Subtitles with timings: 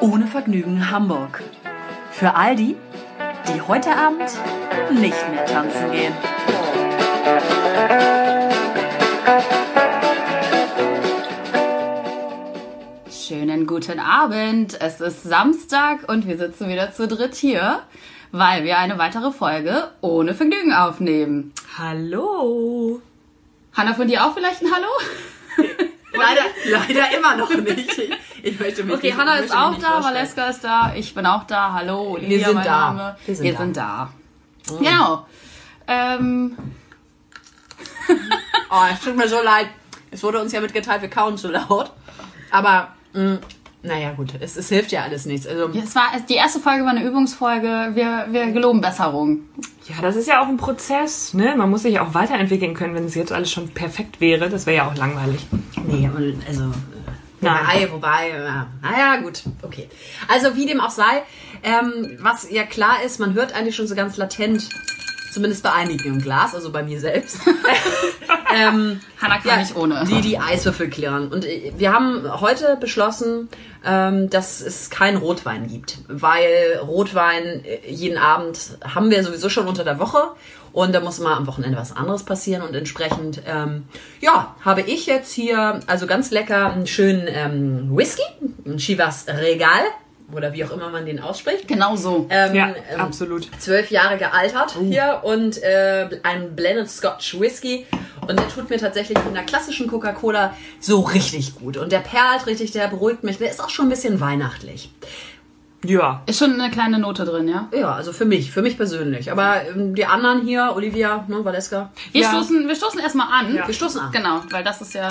[0.00, 1.42] Ohne Vergnügen Hamburg.
[2.10, 2.76] Für all die,
[3.48, 4.30] die heute Abend
[4.90, 6.14] nicht mehr tanzen gehen.
[13.10, 14.80] Schönen guten Abend.
[14.80, 17.82] Es ist Samstag und wir sitzen wieder zu dritt hier,
[18.32, 21.52] weil wir eine weitere Folge ohne Vergnügen aufnehmen.
[21.78, 23.00] Hallo.
[23.74, 24.88] Hanna, von dir auch vielleicht ein Hallo?
[26.12, 27.98] Leider, leider immer noch nicht.
[28.42, 30.02] Ich, möchte mich Okay, nicht, Hanna ist auch da.
[30.02, 31.72] Valeska ist da, ich bin auch da.
[31.72, 32.92] Hallo, Olivia, Wir sind da.
[32.92, 33.16] Name.
[33.24, 33.58] Wir sind wir da.
[33.58, 34.12] sind da.
[34.80, 35.26] Genau.
[35.86, 36.56] Ähm,
[38.70, 39.68] Oh, es tut mir so leid.
[40.10, 41.92] Es wurde uns ja mitgeteilt, wir kauen zu laut.
[42.50, 43.38] Aber, mh,
[43.82, 45.46] naja, gut, es, es hilft ja alles nichts.
[45.46, 47.90] Also, es war, die erste Folge war eine Übungsfolge.
[47.94, 49.40] Wir, wir geloben Besserung.
[49.88, 51.54] Ja, das ist ja auch ein Prozess, ne?
[51.56, 54.50] Man muss sich auch weiterentwickeln können, wenn es jetzt alles schon perfekt wäre.
[54.50, 55.46] Das wäre ja auch langweilig.
[55.86, 56.10] nee,
[56.46, 56.72] also.
[57.42, 57.88] Nein.
[57.90, 58.66] Wobei, wobei, ja.
[58.82, 59.88] naja, gut, okay.
[60.28, 61.22] Also, wie dem auch sei,
[61.62, 64.68] ähm, was ja klar ist, man hört eigentlich schon so ganz latent,
[65.32, 67.40] zumindest bei einigen im Glas, also bei mir selbst,
[68.54, 70.04] ähm, Hanna kann nicht ohne.
[70.08, 71.28] Die die Eiswürfel klirren.
[71.28, 73.48] Und äh, wir haben heute beschlossen,
[73.84, 79.66] ähm, dass es keinen Rotwein gibt, weil Rotwein äh, jeden Abend haben wir sowieso schon
[79.66, 80.32] unter der Woche
[80.72, 83.84] und da muss mal am Wochenende was anderes passieren und entsprechend, ähm,
[84.20, 88.22] ja, habe ich jetzt hier also ganz lecker einen schönen ähm, Whisky,
[88.66, 89.82] ein Chivas Regal
[90.34, 91.66] oder wie auch immer man den ausspricht.
[91.68, 92.26] Genau so.
[92.30, 93.48] Ähm, Ja, ähm, absolut.
[93.58, 97.86] zwölf Jahre gealtert hier und äh, ein Blended Scotch Whisky.
[98.28, 101.76] Und der tut mir tatsächlich mit einer klassischen Coca-Cola so richtig gut.
[101.76, 103.38] Und der perlt richtig, der beruhigt mich.
[103.38, 104.90] Der ist auch schon ein bisschen weihnachtlich.
[105.82, 106.22] Ja.
[106.26, 107.68] Ist schon eine kleine Note drin, ja?
[107.72, 109.32] Ja, also für mich, für mich persönlich.
[109.32, 112.28] Aber ähm, die anderen hier, Olivia, ne, Valeska, Wir, Ja.
[112.28, 113.54] stoßen, wir stoßen erstmal an.
[113.66, 114.12] wir stoßen an.
[114.12, 115.08] Genau, weil das ist ja.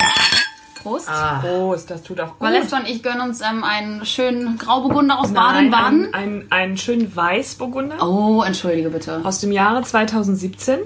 [0.82, 1.08] Prost.
[1.08, 2.40] Ah, Prost, das tut auch gut.
[2.40, 6.14] Valeska und ich gönnen uns ähm, einen schönen Grauburgunder aus Nein, Baden-Baden.
[6.14, 9.20] Einen, einen, schönen Weißburgunder Oh, entschuldige bitte.
[9.24, 10.78] aus dem Jahre 2017.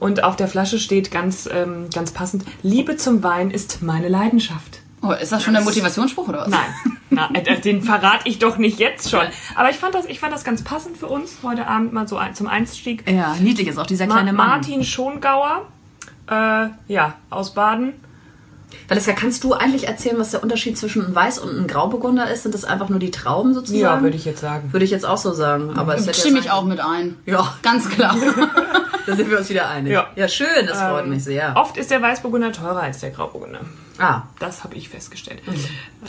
[0.00, 4.80] Und auf der Flasche steht ganz, ähm, ganz passend, Liebe zum Wein ist meine Leidenschaft.
[5.02, 6.48] Oh, ist das schon der Motivationsspruch oder was?
[6.48, 6.74] Nein,
[7.10, 9.26] Na, äh, den verrate ich doch nicht jetzt schon.
[9.54, 12.16] Aber ich fand das, ich fand das ganz passend für uns heute Abend mal so
[12.16, 13.08] ein, zum Einstieg.
[13.10, 14.48] ja, niedlich ist auch dieser Ma kleine Mann.
[14.48, 15.66] Martin Schongauer,
[16.30, 17.94] äh, ja, aus Baden.
[18.88, 22.42] Valeska, kannst du eigentlich erzählen, was der Unterschied zwischen einem Weiß und einem Grauburgunder ist?
[22.42, 23.80] Sind das einfach nur die Trauben sozusagen?
[23.80, 24.72] Ja, würde ich jetzt sagen.
[24.72, 25.76] Würde ich jetzt auch so sagen.
[25.76, 27.16] Aber es ja Stimme ich auch mit ein.
[27.26, 28.16] Ja, Ganz klar.
[29.06, 29.92] da sind wir uns wieder einig.
[29.92, 30.08] Ja.
[30.16, 31.54] ja schön, das freut mich sehr.
[31.56, 33.60] Oft ist der Weißburgunder teurer als der Grauburgunder.
[33.98, 35.40] Ah, Das habe ich festgestellt.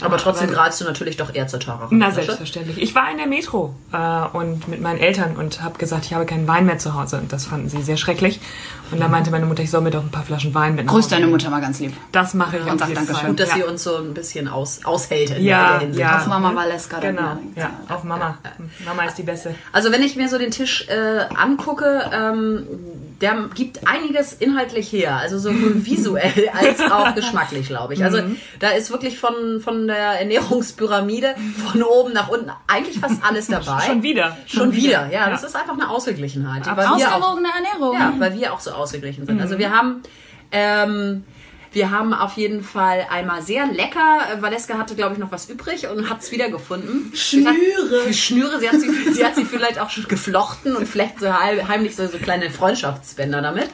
[0.00, 2.26] aber trotzdem aber- greifst du natürlich doch eher zur teureren Na, Flasche.
[2.26, 2.78] selbstverständlich.
[2.78, 3.96] Ich war in der Metro äh,
[4.36, 7.18] und mit meinen Eltern und habe gesagt, ich habe keinen Wein mehr zu Hause.
[7.18, 8.40] Und das fanden sie sehr schrecklich.
[8.92, 10.92] Und da meinte meine Mutter, ich soll mir doch ein paar Flaschen Wein mit nach
[10.92, 11.26] Grüß deine.
[11.26, 11.92] Mutter mal ganz lieb.
[12.12, 13.28] Das mache ich Und sag Dankeschön.
[13.28, 13.54] Gut, dass ja.
[13.56, 16.00] sie uns so ein bisschen aus, aushält in Ja, der Hinsicht.
[16.00, 16.18] ja.
[16.18, 16.98] Auf Mama Valeska.
[17.00, 18.38] Genau, ja, auf Mama.
[18.84, 19.54] Mama ist die Beste.
[19.72, 22.66] Also wenn ich mir so den Tisch äh, angucke, ähm,
[23.20, 25.16] der gibt einiges inhaltlich her.
[25.16, 28.02] Also sowohl visuell als auch geschmacklich, glaube ich.
[28.04, 28.36] Also Mhm.
[28.58, 31.34] da ist wirklich von, von der Ernährungspyramide
[31.70, 33.82] von oben nach unten eigentlich fast alles dabei.
[33.86, 34.36] Schon wieder.
[34.46, 35.20] Schon wieder, ja.
[35.26, 35.30] Ja.
[35.30, 36.66] Das ist einfach eine Ausgeglichenheit.
[36.66, 37.94] Ausgewogene Ernährung.
[37.94, 39.40] ja, weil wir auch so ausgeglichen sind.
[39.40, 40.02] Also wir haben...
[40.52, 41.24] Ähm,
[41.72, 44.18] wir haben auf jeden Fall einmal sehr lecker.
[44.36, 47.12] äh, Valeska hatte, glaube ich, noch was übrig und hat es wiedergefunden.
[47.14, 48.02] Schnüre.
[48.06, 48.58] Für Schnüre.
[48.60, 51.94] Sie hat, sie, sie hat sie vielleicht auch schon geflochten und vielleicht so heim- heimlich
[51.96, 53.68] so, so kleine Freundschaftsbänder damit.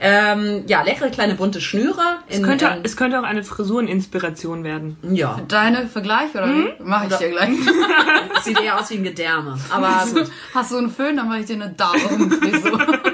[0.00, 2.18] Ähm, ja, leckere kleine bunte Schnüre.
[2.28, 4.96] Es könnte, ähm, es könnte auch eine Frisureninspiration werden.
[5.02, 6.72] ja, Deine Vergleich oder wie?
[6.82, 7.50] Mach ich dir gleich.
[8.42, 9.56] sieht eher aus wie ein Gedärme.
[9.70, 10.30] Aber gut.
[10.52, 12.98] Hast du einen Föhn, dann mach ich dir eine Daumenfrisur.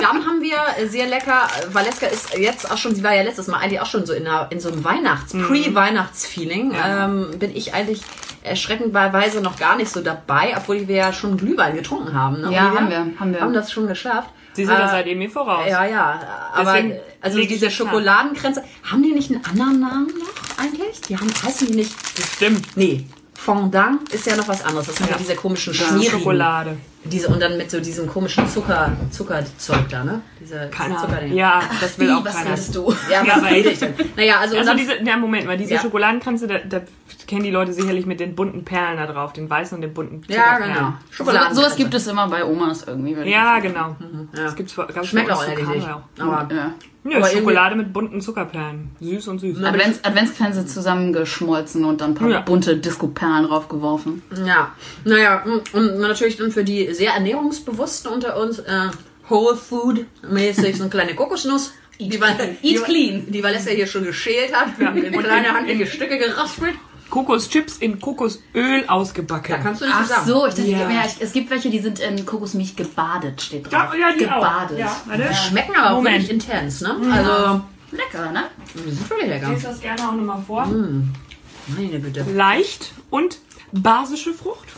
[0.00, 3.22] Dann haben wir äh, sehr lecker, äh, Valeska ist jetzt auch schon, sie war ja
[3.22, 6.72] letztes Mal eigentlich auch schon so in, einer, in so einem Weihnachts-, Pre-Weihnachts-Feeling.
[6.84, 8.02] Ähm, bin ich eigentlich
[8.42, 12.40] erschreckenderweise noch gar nicht so dabei, obwohl wir ja schon Glühwein getrunken haben.
[12.40, 13.40] Ne, Ja, haben wir, haben wir.
[13.40, 14.30] Haben das schon geschafft.
[14.54, 15.66] Sie sind Äh, da seitdem mir voraus.
[15.68, 16.20] Ja, ja,
[16.54, 17.70] aber Deswegen also diese.
[17.70, 21.00] Schokoladenkränze, haben die nicht einen anderen Namen noch eigentlich?
[21.02, 21.92] Die haben, heißen die nicht,
[22.36, 22.76] Stimmt.
[22.76, 23.04] nee,
[23.34, 24.86] Fondant ist ja noch was anderes.
[24.88, 26.10] Das sind ja, diese komischen schmierigen.
[26.10, 26.76] Schokolade.
[27.02, 30.20] Diese, und dann mit so diesem komischen Zucker, Zuckerzeug da, ne?
[30.38, 31.24] Diese Keine Zucker.
[31.24, 32.50] Ja, das will auch Was keiner.
[32.50, 32.94] willst du?
[33.10, 33.94] Ja, was rede ich denn?
[34.16, 35.80] Naja, also, Also diese, ja, Moment mal, diese Ja.
[35.80, 36.82] Schokoladenkränze, da, da
[37.26, 40.20] kennen die Leute sicherlich mit den bunten Perlen da drauf, den weißen und den bunten
[40.28, 40.74] ja, Zuckerperlen.
[40.74, 40.88] genau.
[41.10, 41.54] So, Schokoladen.
[41.56, 43.14] sowas gibt es immer bei Omas irgendwie.
[43.30, 43.96] Ja, genau.
[44.34, 44.44] Ja.
[44.44, 45.56] Das gibt's, gab's Schmeckt auch nicht.
[45.58, 46.02] Karneval.
[46.18, 46.74] Aber Ja.
[47.02, 48.90] Nö, Aber Schokolade mit bunten Zuckerperlen.
[49.00, 49.64] Süß und süß.
[49.64, 52.40] Advents, Adventskränze zusammengeschmolzen und dann ein paar Ja.
[52.40, 54.22] bunte Disco-Perlen draufgeworfen.
[54.44, 54.72] ja,
[55.04, 55.42] naja,
[55.72, 58.88] und natürlich dann für die sehr ernährungsbewussten unter uns, äh,
[59.28, 61.72] Whole Food mäßig so eine kleine Kokosnuss.
[61.98, 62.18] Eat die,
[62.62, 63.30] die, Eat clean.
[63.30, 64.68] die Vanessa hier schon geschält hat.
[64.78, 66.74] in kleine handliche Stücke geraspelt.
[67.10, 69.50] Kokoschips in Kokosöl ausgebacken.
[69.56, 70.26] Da kannst du nicht Ach sagen.
[70.26, 70.88] so, ich dachte, Ja.
[70.90, 71.02] ja.
[71.06, 73.92] ich, es gibt welche, die sind in Kokosmilch gebadet, steht drauf.
[73.92, 74.76] Ja, ja, die gebadet.
[74.76, 74.78] auch.
[74.78, 75.34] Ja, warte.
[75.34, 76.22] Schmecken aber auch Moment.
[76.28, 76.96] wirklich intens, ne?
[77.12, 77.60] Also,
[77.92, 78.44] Lecker, ne?
[78.74, 79.50] die sind wirklich lecker.
[79.50, 80.66] Lese das gerne auch nochmal vor.
[80.66, 82.24] Meine Güte.
[82.32, 83.38] Leicht und
[83.72, 84.68] basische Frucht.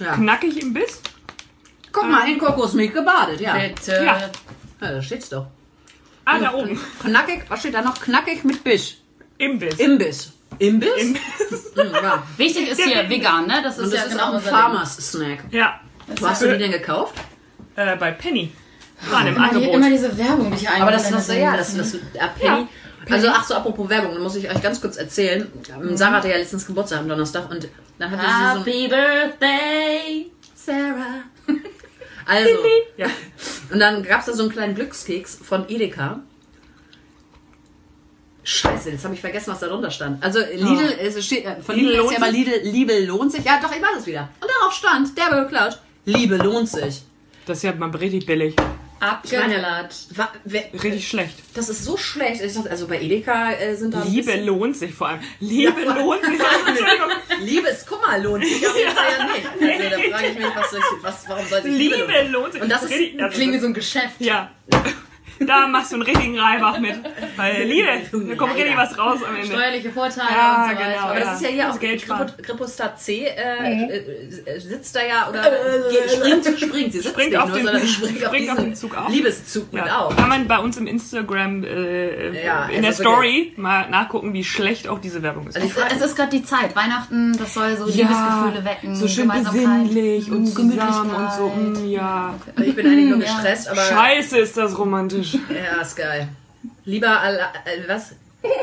[0.00, 0.14] Ja.
[0.14, 1.00] Knackig im Biss.
[1.92, 3.54] Guck mal, in Kokosmilch gebadet, ja.
[3.54, 3.92] Bitte.
[4.04, 4.30] Ja.
[4.80, 5.46] Ja, da steht's doch.
[6.24, 6.78] Ah, da oben.
[7.02, 8.00] Knackig, was steht da noch?
[8.00, 8.98] Knackig mit Biss.
[9.38, 9.78] Im Biss.
[9.78, 10.32] Imbiss.
[10.58, 10.90] Imbiss?
[11.00, 11.72] Imbiss.
[11.74, 12.22] Hm, ja.
[12.36, 13.60] Wichtig ist hier vegan, ne?
[13.62, 15.44] Das ist Und das ja ist genau auch ein unser Farmers Snack.
[15.50, 15.80] Ja.
[16.20, 17.14] Wo hast du die denn gekauft?
[17.76, 18.52] Äh, bei Penny.
[19.08, 19.74] Gerade im Angebot.
[19.74, 21.98] immer diese Werbung, die ich Aber das, das, ja, das, das, äh,
[22.38, 22.66] Penny.
[23.08, 25.50] Also, ach so, apropos Werbung, dann muss ich euch ganz kurz erzählen.
[25.72, 27.68] Ähm, Sarah hatte ja letztens Geburtstag am Donnerstag und
[27.98, 28.66] dann hatte sie so.
[28.66, 31.22] Happy Birthday, Sarah.
[32.28, 32.50] Also,
[32.96, 33.06] Ja.
[33.72, 36.20] und dann gab es da so einen kleinen Glückskeks von Edeka.
[38.44, 40.22] Scheiße, jetzt habe ich vergessen, was da drunter stand.
[40.24, 43.44] Also Lidl, es steht, äh, von Lidl, Lidl ist ja immer Lidl, Liebe lohnt sich.
[43.44, 44.28] Ja, doch, ich weiß es wieder.
[44.40, 45.78] Und darauf stand, der geklaut.
[46.06, 47.02] Liebe lohnt sich.
[47.44, 48.54] Das ist ja mal richtig billig.
[50.44, 51.34] Wer- Richtig schlecht.
[51.54, 52.42] Das ist so schlecht.
[52.42, 54.02] Ich dachte, also bei Edeka äh, sind da.
[54.02, 55.20] Liebe bisschen- lohnt sich vor allem.
[55.40, 56.38] Liebe lohnt sich.
[56.66, 57.10] Entschuldigung.
[57.40, 59.46] Liebeskummer lohnt sich auf jeden Fall ja nicht.
[59.46, 62.52] Also da frage ich mich, was, soll ich, was warum soll sich Liebe, Liebe lohnt
[62.52, 62.62] sich.
[62.62, 64.20] Und das ist- also Klingt wie so ein Geschäft.
[64.20, 64.50] Ja.
[65.40, 66.96] Da machst du einen richtigen Reibach mit.
[67.36, 69.46] Weil Liebe, da kommt richtig was raus am Ende.
[69.46, 70.90] Steuerliche Vorteile Ja, und so weiter.
[70.90, 72.26] genau, Aber das ist ja hier Das auch Geld sparen.
[72.28, 75.42] Grippo- Grippostat C äh, äh, sitzt da ja oder
[75.90, 78.56] geht, springt, springt, sie sitzt Springt nicht auf nur, den- sondern springt, auf, springt auf
[78.56, 79.08] diesen den Zug auf.
[79.10, 79.98] Liebeszug mit Ja.
[80.06, 80.16] auf.
[80.16, 84.44] Kann man bei uns im Instagram äh, Ja, in der also Story mal nachgucken, wie
[84.44, 85.56] schlecht auch diese Werbung ist.
[85.56, 86.74] Also Es, ist gerade die Zeit.
[86.74, 88.94] Weihnachten, das soll so Ja, Liebesgefühle wecken.
[88.94, 91.48] so schön Gemeinsamkeit, besinnlich und mm, zusammen und so.
[91.48, 92.34] Mm, ja.
[92.64, 95.27] ich bin eigentlich nur gestresst, aber Scheiße, ist das romantisch.
[95.34, 96.28] Ja, ist geil.
[96.84, 98.14] Lieber äh, was?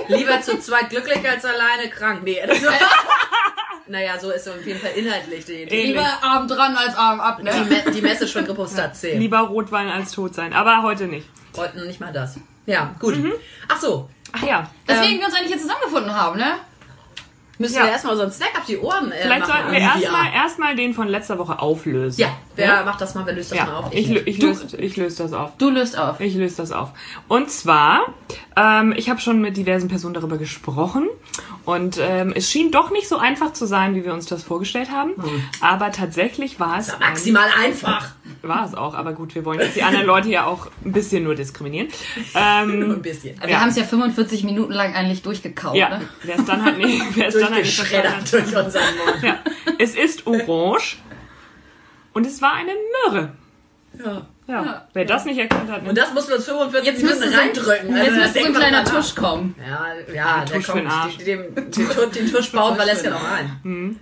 [0.07, 2.21] Lieber zu zweit glücklich als alleine krank.
[2.23, 2.59] Nee, das
[3.87, 7.37] Naja, so ist auf jeden Fall inhaltlich die, die, Lieber Arm dran als Arm ab,
[7.39, 7.51] die, ne?
[7.69, 9.15] Me- die Message von Grippostat C.
[9.17, 10.53] Lieber Rotwein als tot sein.
[10.53, 11.27] Aber heute nicht.
[11.55, 12.37] Heute noch nicht mal das.
[12.65, 13.15] Ja, gut.
[13.17, 13.33] Mhm.
[13.67, 14.69] Ach so, Ach ja.
[14.87, 16.55] Deswegen wir uns eigentlich hier zusammengefunden haben, ne?
[17.57, 17.83] müssen Ja.
[17.83, 19.51] wir erstmal so einen Snack auf die Ohren äh, Vielleicht machen.
[19.53, 22.19] sollten wir erstmal erstmal den von letzter Woche auflösen.
[22.19, 22.83] Ja, wer Ja?
[22.83, 23.93] macht das mal, wer löst das mal Ja, auf?
[23.93, 24.27] ich, nicht.
[24.27, 25.51] ich, löse, ich löse das auf.
[25.57, 26.19] Du löst auf.
[26.19, 26.89] Ich löse das auf.
[27.27, 28.01] Und zwar,
[28.55, 31.07] ähm, ich habe schon mit diversen Personen darüber gesprochen
[31.65, 34.91] und ähm, es schien doch nicht so einfach zu sein, wie wir uns das vorgestellt
[34.91, 35.11] haben.
[35.61, 38.09] Aber tatsächlich war es Maximal einfach.
[38.41, 38.93] war es auch.
[38.93, 41.87] Aber gut, wir wollen jetzt die anderen Leute ja auch ein bisschen nur diskriminieren.
[42.33, 43.39] Nur Ähm, ein bisschen.
[43.41, 43.61] Wir Ja.
[43.61, 46.01] haben es ja 45 Minuten lang eigentlich durchgekaut, ja, ne?
[46.23, 48.63] wer es dann halt nicht, wer es dann halt nicht durch unseren
[49.05, 49.23] Mund.
[49.23, 49.39] Ja.
[49.79, 50.97] Es ist orange
[52.15, 52.71] und es war eine
[53.11, 53.29] Myrrhe.
[54.03, 54.25] Ja.
[54.47, 55.87] Ja, wer das nicht erkannt hat.
[55.87, 57.95] Und das muss man uns 45 Jetzt Minuten müsste so, reindrücken.
[57.97, 58.83] jetzt Also, müsste so ein kleiner.
[58.85, 59.55] Tusch kommen.
[59.59, 60.91] Ja, ja, der Tusch den kommt.
[60.91, 61.17] Arsch.
[61.17, 62.53] Die, dem, den, Tusch, den Tusch
[62.85, 63.59] lässt ja noch ein.
[63.63, 63.99] Mhm.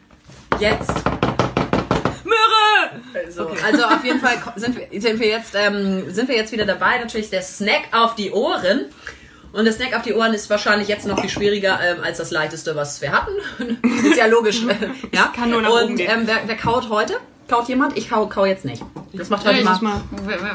[0.59, 0.91] Jetzt.
[2.25, 3.31] Myrrhe!
[3.31, 6.65] So, Also auf jeden Fall sind wir, sind wir jetzt ähm, sind wir jetzt wieder
[6.65, 6.97] dabei.
[6.99, 8.87] Natürlich der Snack auf die Ohren.
[9.53, 12.31] Und der Snack auf die Ohren ist wahrscheinlich jetzt noch viel schwieriger ähm, als das
[12.31, 13.31] leichteste, was wir hatten.
[14.05, 14.61] ist ja logisch.
[15.13, 15.31] ja?
[15.33, 16.11] kann nur nach Und oben gehen.
[16.11, 17.13] ähm, wer, wer kaut heute?
[17.53, 17.95] Kaut jemand?
[17.95, 18.83] Ich kau, kau jetzt nicht.
[19.13, 19.79] Das macht heute Nee, mal.
[19.79, 20.01] Mal.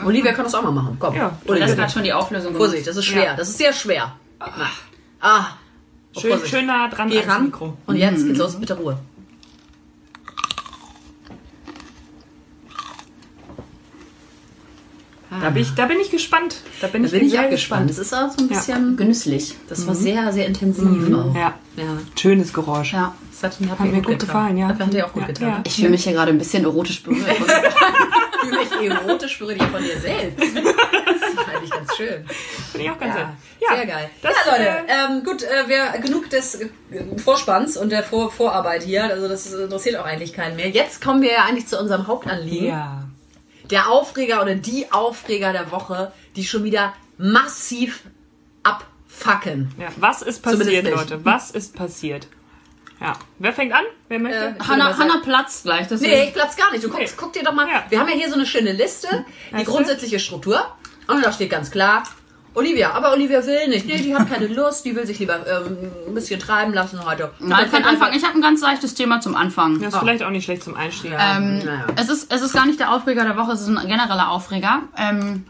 [0.04, 0.96] Olivia kann das auch mal machen.
[0.98, 1.14] Komm.
[1.14, 1.76] Ja, Das Olivia.
[1.84, 2.58] hat schon die Auflösung gemacht.
[2.70, 3.24] Vorsicht, das ist schwer.
[3.24, 3.36] Ja.
[3.36, 4.14] Das ist sehr schwer.
[5.20, 5.46] Ah.
[6.14, 7.44] Oh, Schön, schön nah dran Geh ran.
[7.44, 7.76] Mikro.
[7.86, 8.56] Und jetzt geht's los.
[8.58, 8.98] Bitte Ruhe.
[15.42, 16.56] Da bin ich, da bin ich gespannt.
[16.80, 17.90] Da bin Da ich, bin ich auch gespannt.
[17.90, 18.96] Das ist auch so ein bisschen.
[18.96, 19.54] Genüsslich.
[19.68, 21.34] Das war sehr, sehr intensiv auch.
[21.34, 21.84] Ja, Ja.
[22.18, 22.92] schönes Geräusch.
[22.92, 23.14] Ja.
[23.40, 24.68] Das hat, hat, Hat mir gut gefallen, ja.
[24.68, 25.48] Hat dir auch gut Ja, getan.
[25.48, 25.60] ja.
[25.64, 27.24] Ich fühle mich hier gerade ein bisschen erotisch berührt.
[28.40, 30.38] Ich fühle mich erotisch berührt von dir selbst.
[30.38, 32.24] Das ist eigentlich ganz schön.
[32.70, 33.76] Finde ich auch ganz Ja, ja.
[33.76, 34.10] sehr geil.
[34.22, 36.58] Das, ja, Leute, äh, ähm, gut, äh, wir, genug des
[37.22, 39.04] Vorspanns und der Vor Vorarbeit hier.
[39.04, 40.68] Also das interessiert auch eigentlich keinen mehr.
[40.70, 42.68] Jetzt kommen wir ja eigentlich zu unserem Hauptanliegen.
[42.68, 43.02] ja.
[43.70, 48.02] Der Aufreger oder die Aufreger der Woche, die schon wieder massiv
[48.62, 49.72] abfacken.
[49.78, 49.88] ja.
[49.96, 50.84] Was ist passiert.
[50.90, 51.24] Leute?
[51.24, 52.28] Was ist passiert?
[53.00, 53.12] Ja.
[53.38, 53.84] Wer fängt an?
[54.08, 54.56] Wer möchte?
[54.58, 55.86] Äh, Hanna, Hanna platzt gleich.
[55.86, 56.10] Deswegen.
[56.12, 56.82] Nee, ich platz gar nicht.
[56.82, 57.16] Du guckst, Nee.
[57.16, 57.68] guck dir doch mal.
[57.68, 57.84] Ja.
[57.88, 59.72] Wir haben ja hier so eine schöne Liste, die Weißt du?
[59.72, 60.64] grundsätzliche Struktur.
[61.06, 62.02] Und da steht ganz klar,
[62.58, 63.86] Olivia, aber Olivia will nicht.
[63.86, 65.76] Nee, die hat keine Lust, die will sich lieber ähm,
[66.08, 67.30] ein bisschen treiben lassen heute.
[67.38, 68.16] Nein, ich kann anfangen.
[68.16, 69.80] Ich habe ein ganz leichtes Thema zum Anfang.
[69.80, 71.12] Das ist vielleicht auch nicht schlecht zum Einstieg.
[71.12, 71.86] Ähm, naja.
[71.94, 74.82] es, ist, es ist gar nicht der Aufreger der Woche, es ist ein genereller Aufreger.
[74.96, 75.44] Ähm,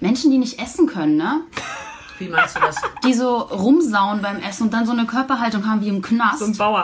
[0.00, 1.40] Menschen, die nicht essen können, ne?
[2.18, 2.76] Wie meinst du das?
[3.04, 6.38] Die so rumsauen beim Essen und dann so eine Körperhaltung haben wie im Knast.
[6.38, 6.82] So ein Bauer.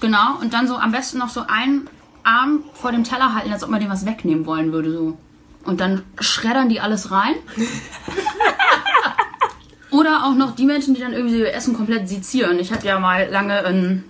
[0.00, 0.36] Genau.
[0.40, 1.88] Und dann so am besten noch so einen
[2.24, 4.92] Arm vor dem Teller halten, als ob man dem was wegnehmen wollen würde.
[4.92, 5.18] So.
[5.64, 7.34] Und dann schreddern die alles rein.
[9.90, 12.58] Oder auch noch die Menschen, die dann irgendwie ihr Essen komplett sezieren.
[12.58, 14.04] Ich habe ja mal lange in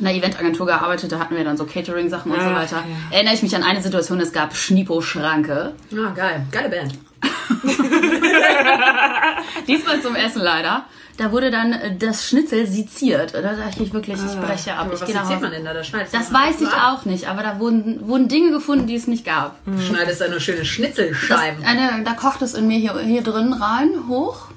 [0.00, 2.76] einer Eventagentur gearbeitet, da hatten wir dann so Catering-Sachen und so Ach, weiter.
[3.10, 3.14] ja.
[3.16, 5.74] Erinnere ich mich an eine Situation, es gab Schnipo-Schranke.
[5.92, 6.46] Ah, geil.
[6.50, 6.94] Geile Band.
[9.68, 10.84] Diesmal zum Essen leider.
[11.18, 13.34] Da wurde dann äh, das Schnitzel seziert.
[13.34, 14.86] Da dachte ich wirklich, ich breche ab.
[14.86, 15.38] Aber Ich was Hause.
[15.40, 15.74] man denn da?
[15.74, 17.00] Da schneidest Das weiß ich ab.
[17.00, 19.56] auch nicht, aber da wurden, wurden Dinge gefunden, die es nicht gab.
[19.66, 21.64] Du schneidest da nur schöne Das, Schnitzelscheiben.
[21.64, 24.48] eine, da kocht es in mir hier, hier drin rein, hoch.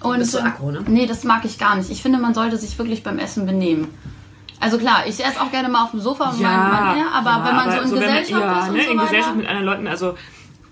[0.00, 0.82] Und, Bist du aggro, ne?
[0.86, 1.90] Nee, das mag ich gar nicht.
[1.90, 3.88] Ich finde, man sollte sich wirklich beim Essen benehmen.
[4.60, 7.54] Also klar, ich esse auch gerne mal auf dem Sofa, mein, mein, ja, aber wenn
[7.56, 9.86] man so in man- Gesellschaft ja, ist und ne, so in Gesellschaft mit anderen Leuten,
[9.86, 10.14] also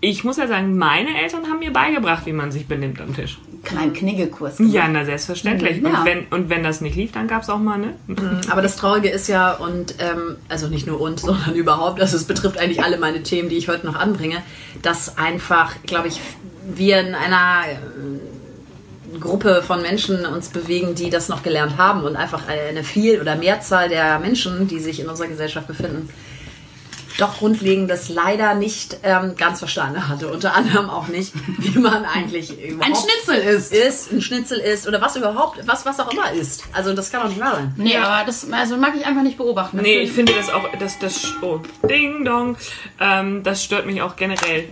[0.00, 3.38] ich muss ja sagen, meine Eltern haben mir beigebracht, wie man sich benimmt am Tisch.
[3.64, 4.56] kleinen Kniggelkurs.
[4.58, 5.82] Ja, na selbstverständlich.
[5.82, 5.88] Ja.
[5.88, 7.94] Und, wenn, und wenn das nicht lief, dann gab es auch mal, ne?
[8.50, 12.24] Aber das Traurige ist ja, und ähm, also nicht nur uns, sondern überhaupt, also es
[12.24, 14.42] betrifft eigentlich alle meine Themen, die ich heute noch anbringe,
[14.82, 16.20] dass einfach, glaube ich,
[16.74, 22.16] wir in einer äh, Gruppe von Menschen uns bewegen, die das noch gelernt haben und
[22.16, 26.08] einfach eine viel oder Mehrzahl der Menschen, die sich in unserer Gesellschaft befinden,
[27.18, 30.28] doch grundlegendes leider nicht ähm, ganz verstanden hatte.
[30.28, 33.72] Unter anderem auch nicht, wie man eigentlich überhaupt Ein Schnitzel ist.
[33.72, 36.64] ist, ein Schnitzel ist oder was überhaupt, was, was auch immer ist.
[36.72, 37.74] Also das kann doch nicht wahr sein.
[37.76, 39.78] Nee, aber das also mag ich einfach nicht beobachten.
[39.80, 42.56] Nee, ich finde das auch, das, das, oh, Ding Dong,
[43.00, 44.68] ähm, das stört mich auch generell,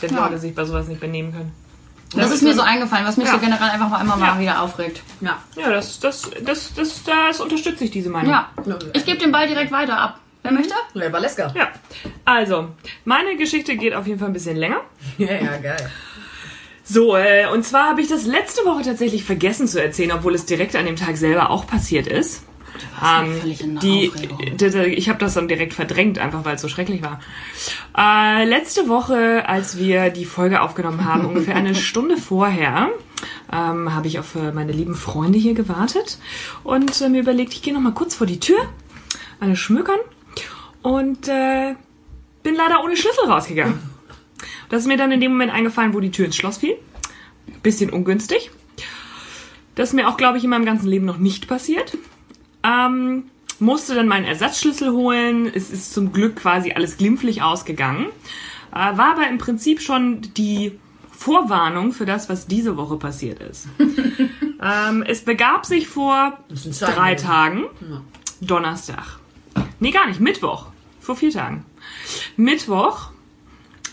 [0.00, 0.26] wenn Ja.
[0.26, 1.52] Leute sich bei sowas nicht benehmen können.
[2.14, 3.32] das ist mir so eingefallen, was mich Ja.
[3.34, 4.34] so generell einfach mal immer Ja.
[4.34, 5.02] mal wieder aufregt.
[5.20, 5.38] Ja.
[5.56, 8.30] Ja, das, das, das, das, das unterstütze ich, diese Meinung.
[8.30, 8.48] Ja,
[8.92, 10.20] ich gebe den Ball direkt weiter ab.
[10.48, 10.74] Wer möchte?
[10.94, 11.52] Ja, Valeska.
[11.54, 11.68] Ja,
[12.24, 12.68] also,
[13.04, 14.80] meine Geschichte geht auf jeden Fall ein bisschen länger.
[15.18, 15.90] Ja, ja, geil.
[16.84, 20.46] So, äh, und zwar habe ich das letzte Woche tatsächlich vergessen zu erzählen, obwohl es
[20.46, 22.44] direkt an dem Tag selber auch passiert ist.
[23.04, 24.10] Ähm, die,
[24.86, 27.20] ich habe das dann direkt verdrängt, einfach weil es so schrecklich war.
[27.96, 32.88] Äh, letzte Woche, als wir die Folge aufgenommen haben, ungefähr eine Stunde vorher,
[33.52, 36.18] ähm, habe ich auf äh, meine lieben Freunde hier gewartet
[36.64, 38.58] und äh, mir überlegt, ich gehe noch mal kurz vor die Tür,
[39.40, 39.98] eine schmökern
[40.82, 41.74] und äh,
[42.42, 43.78] bin leider ohne Schlüssel rausgegangen.
[44.68, 46.76] Das ist mir dann in dem Moment eingefallen, wo die Tür ins Schloss fiel.
[47.62, 48.50] Bisschen ungünstig.
[49.74, 51.96] Das ist mir auch, glaube ich, in meinem ganzen Leben noch nicht passiert.
[52.62, 53.24] Ähm,
[53.58, 55.50] musste dann meinen Ersatzschlüssel holen.
[55.52, 58.06] Es ist zum Glück quasi alles glimpflich ausgegangen.
[58.72, 60.78] Äh, war aber im Prinzip schon die
[61.10, 63.68] Vorwarnung für das, was diese Woche passiert ist.
[63.78, 66.38] ähm, es begab sich vor
[66.80, 67.64] drei Tagen,
[68.40, 69.17] Donnerstag.
[69.80, 70.66] Nee, gar nicht, Mittwoch.
[71.00, 71.64] Vor vier Tagen.
[72.36, 73.10] Mittwoch.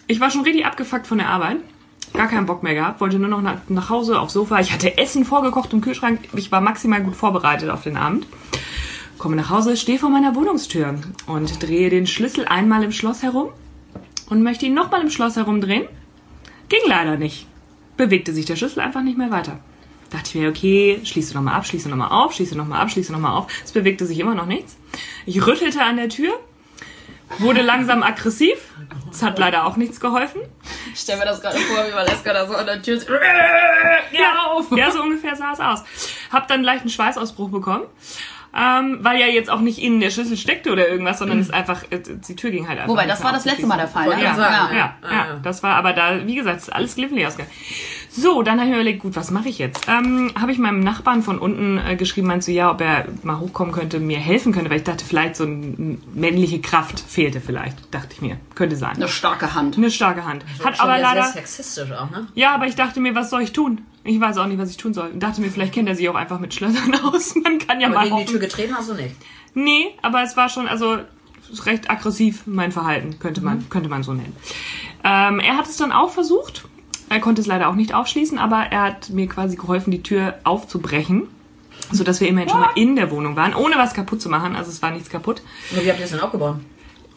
[0.08, 1.58] Ich war schon richtig abgefuckt von der Arbeit.
[2.14, 3.02] Gar keinen Bock mehr gehabt.
[3.02, 4.60] Wollte nur noch nach, nach Hause aufs Sofa.
[4.60, 6.20] Ich hatte Essen vorgekocht im Kühlschrank.
[6.34, 8.26] Ich war maximal gut vorbereitet auf den Abend.
[9.18, 13.50] Komme nach Hause, stehe vor meiner Wohnungstür und drehe den Schlüssel einmal im Schloss herum
[14.30, 15.88] und möchte ihn nochmal im Schloss herumdrehen.
[16.70, 17.48] Ging leider nicht.
[17.98, 19.60] Bewegte sich der Schlüssel einfach nicht mehr weiter.
[20.10, 23.34] Dachte ich mir, okay, schließe nochmal ab, schließe nochmal auf, schließe nochmal ab, schließe nochmal
[23.34, 23.48] auf.
[23.64, 24.78] Es bewegte sich immer noch nichts.
[25.26, 26.32] Ich rüttelte an der Tür,
[27.40, 28.58] wurde langsam aggressiv.
[29.12, 30.42] Es hat leider auch nichts geholfen.
[30.94, 33.08] Ich stelle mir das gerade vor, wie Valeska da so an der Tür ist.
[34.12, 34.66] Ja, auf.
[34.76, 35.84] ja, so ungefähr sah es aus.
[36.32, 37.84] Hab dann leicht einen Schweißausbruch bekommen.
[38.58, 41.84] Ähm, weil ja jetzt auch nicht innen der Schlüssel steckte oder irgendwas, sondern es einfach,
[41.90, 42.90] äh, die Tür ging halt einfach.
[42.90, 44.08] Wobei, das war das letzte Mal der Fall.
[44.08, 44.24] Ne?
[44.24, 45.40] Ja, ja, Ah, ja.
[45.44, 47.52] das war aber da, wie gesagt, ist alles glimpflich ausgegangen.
[48.18, 49.88] So, dann habe ich mir überlegt, gut, was mache ich jetzt?
[49.90, 53.40] Ähm, habe ich meinem Nachbarn von unten äh, geschrieben, meinst du, ja, ob er mal
[53.40, 57.94] hochkommen könnte, mir helfen könnte, weil ich dachte, vielleicht so eine männliche Kraft fehlte vielleicht,
[57.94, 58.38] dachte ich mir.
[58.56, 58.96] Könnte sein.
[58.96, 59.78] Eine starke Hand.
[59.78, 60.46] Eine starke Hand.
[60.64, 61.24] Hat Schon aber wieder leider...
[61.24, 62.28] sehr sexistisch auch, ne?
[62.36, 63.82] Ja, aber ich dachte mir, was soll ich tun?
[64.06, 65.10] Ich weiß auch nicht, was ich tun soll.
[65.14, 67.36] Ich dachte mir, vielleicht kennt er sich auch einfach mit Schlössern aus.
[67.36, 68.32] Man kann ja Aber mal gegen die hoffen.
[68.32, 69.16] Tür getreten hast du nicht.
[69.56, 71.00] Nee, aber es war schon, also
[71.66, 74.36] recht aggressiv, mein Verhalten, könnte man, könnte man so nennen.
[75.04, 76.66] Ähm, er hat es dann auch versucht.
[77.10, 80.36] Er konnte es leider auch nicht aufschließen, aber er hat mir quasi geholfen, die Tür
[80.44, 81.28] aufzubrechen.
[81.92, 84.56] Sodass wir immerhin schon mal in der Wohnung waren, ohne was kaputt zu machen.
[84.56, 85.42] Also es war nichts kaputt.
[85.72, 86.58] Und wie habt ihr das denn aufgebaut?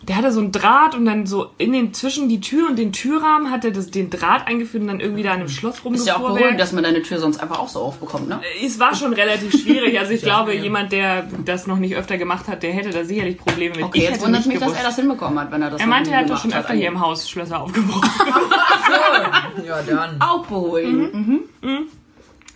[0.08, 2.92] Der hatte so einen Draht und dann so in den zwischen die Tür und den
[2.92, 5.82] Türrahmen hat er das, den Draht eingeführt und dann irgendwie da an einem Schloss Ist
[5.84, 6.34] ja auch rumgefuhrwerkt.
[6.34, 8.40] beruhigend, dass man deine Tür sonst einfach auch so aufbekommt, ne?
[8.64, 9.98] Es war schon relativ schwierig.
[9.98, 10.62] Also ich glaube, ja.
[10.62, 13.84] jemand, der das noch nicht öfter gemacht hat, der hätte da sicherlich Probleme mit.
[13.84, 14.80] Okay, ich jetzt wundert mich, dass gewusst.
[14.82, 16.60] er das hinbekommen hat, wenn er das Er noch meinte, er hatte gemacht schon hat
[16.62, 18.10] öfter hier im Haus Schlösser aufgebrochen.
[19.66, 20.20] Ja, dann.
[20.20, 21.12] Auch beruhigend.
[21.12, 21.40] Mhm.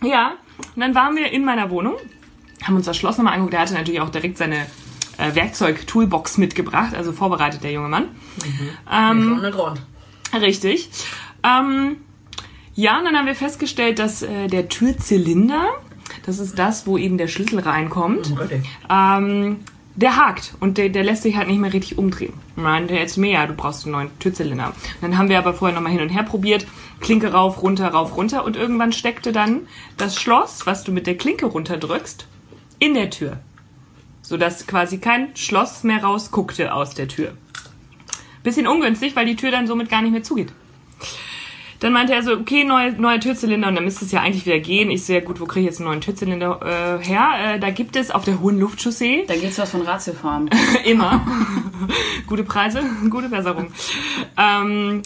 [0.01, 0.31] ja,
[0.75, 1.95] und dann waren wir in meiner Wohnung,
[2.63, 3.53] haben uns das Schloss nochmal angeguckt.
[3.53, 4.65] Er hatte natürlich auch direkt seine
[5.17, 8.09] äh, Werkzeug-Toolbox mitgebracht, also vorbereitet, der junge Mann.
[8.91, 9.81] Ähm, ohne Grund.
[10.33, 10.89] Richtig.
[11.43, 11.97] Ähm,
[12.75, 15.67] ja, und dann haben wir festgestellt, dass äh, der Türzylinder,
[16.25, 18.63] das ist das, wo eben der Schlüssel reinkommt, Richtig.
[18.89, 19.57] ähm,
[19.95, 22.33] der hakt und der, der lässt sich halt nicht mehr richtig umdrehen.
[22.55, 24.73] Und dann meinte er jetzt mehr, du brauchst einen neuen Türzylinder.
[25.01, 26.65] Dann haben wir aber vorher nochmal hin und her probiert,
[26.99, 29.67] Klinke rauf, runter, rauf, runter und irgendwann steckte dann
[29.97, 32.27] das Schloss, was du mit der Klinke runterdrückst,
[32.79, 33.39] in der Tür.
[34.33, 37.33] Sodass quasi kein Schloss mehr rausguckte aus der Tür.
[38.41, 40.51] Bisschen ungünstig, weil die Tür dann somit gar nicht mehr zugeht.
[41.81, 44.57] Dann meinte er so, okay, neue, neuer Türzylinder und dann müsste es ja eigentlich wieder
[44.57, 44.89] gehen.
[44.89, 47.29] Ich sehe, gut, wo kriege ich jetzt einen neuen Türzylinder äh, her?
[47.43, 50.49] Äh, da gibt es auf der Hohen Luftchaussee Da geht's was von Ratiofarm.
[50.83, 51.23] immer
[52.25, 53.71] gute Preise, gute Besserung.
[54.35, 55.03] Ähm,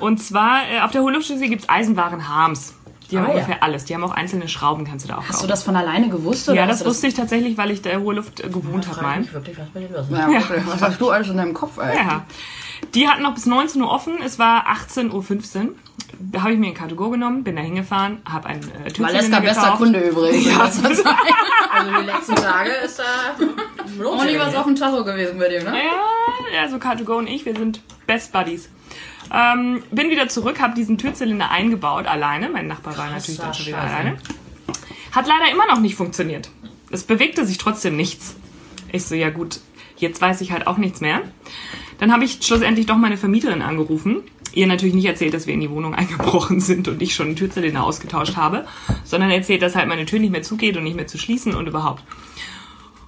[0.00, 2.74] und zwar äh, auf der Hohen Luftchaussee gibt es Eisenwaren Harms.
[3.10, 3.34] Die haben Ah, ja.
[3.34, 3.84] ungefähr alles.
[3.84, 5.48] Die haben auch einzelne Schrauben, kannst du da auch Hast du kaufen.
[5.48, 6.48] das von alleine gewusst?
[6.48, 9.20] Oder ja, das du wusste ich tatsächlich, weil ich der Hohe Luft äh, gewohnt habe.
[9.20, 10.12] Mich wirklich, was bei dir los ist.
[10.18, 10.62] Ja, wirklich.
[10.66, 11.96] Was hast du alles in deinem Kopf, ey?
[11.96, 12.24] Ja.
[12.94, 14.18] Die hatten noch bis 19 Uhr offen.
[14.24, 15.10] Es war 18.15
[15.68, 15.74] Uhr.
[16.18, 19.40] Da habe ich mir ein Car2Go genommen, bin da hingefahren, habe ein äh, Türzylinder Valeska,
[19.40, 19.74] bester.
[19.76, 20.46] Kunde übrigens.
[20.46, 20.60] Ja,
[21.72, 23.04] Also die letzten Tage ist da
[24.24, 25.74] nie was auf dem Tacho gewesen bei dir, ne?
[26.54, 28.68] Ja, also Car2Go und ich, wir sind Best Buddies.
[29.32, 32.48] Ähm, bin wieder zurück, habe diesen Türzylinder eingebaut, alleine.
[32.48, 33.94] Mein Nachbar war natürlich dann schon wieder Scheiße.
[33.94, 34.16] alleine.
[35.12, 36.50] Hat leider immer noch nicht funktioniert.
[36.90, 38.36] Es bewegte sich trotzdem nichts.
[38.92, 39.60] Ich so, ja gut,
[39.96, 41.22] jetzt weiß ich halt auch nichts mehr.
[41.98, 44.22] Dann habe ich schlussendlich doch meine Vermieterin angerufen.
[44.52, 47.36] Ihr natürlich nicht erzählt, dass wir in die Wohnung eingebrochen sind und ich schon einen
[47.36, 48.66] Türzylinder ausgetauscht habe,
[49.04, 51.66] sondern erzählt, dass halt meine Tür nicht mehr zugeht und nicht mehr zu schließen und
[51.66, 52.04] überhaupt.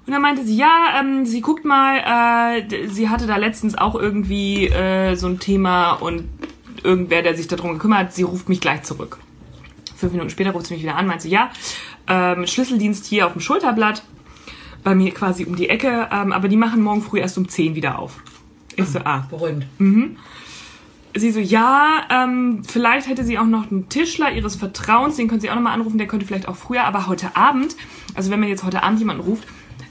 [0.08, 3.94] Und dann meinte sie, ja, ähm, sie guckt mal, äh, sie hatte da letztens auch
[3.94, 6.26] irgendwie äh, so ein Thema und
[6.82, 9.18] irgendwer, der sich darum gekümmert hat, sie ruft mich gleich zurück.
[9.98, 11.50] Fünf Minuten später ruft sie mich wieder an, meinte sie, ja,
[12.06, 14.02] ähm, Schlüsseldienst hier auf dem Schulterblatt,
[14.82, 17.74] bei mir quasi um die Ecke, ähm, aber die machen morgen früh erst um 10
[17.74, 18.22] wieder auf.
[18.76, 19.26] Ich so, ah.
[19.28, 19.66] Beruhigend.
[21.14, 25.42] Sie so, ja, ähm, vielleicht hätte sie auch noch einen Tischler ihres Vertrauens, den können
[25.42, 27.76] Sie auch nochmal anrufen, der könnte vielleicht auch früher, aber heute Abend,
[28.14, 29.46] also wenn man jetzt heute Abend jemanden ruft,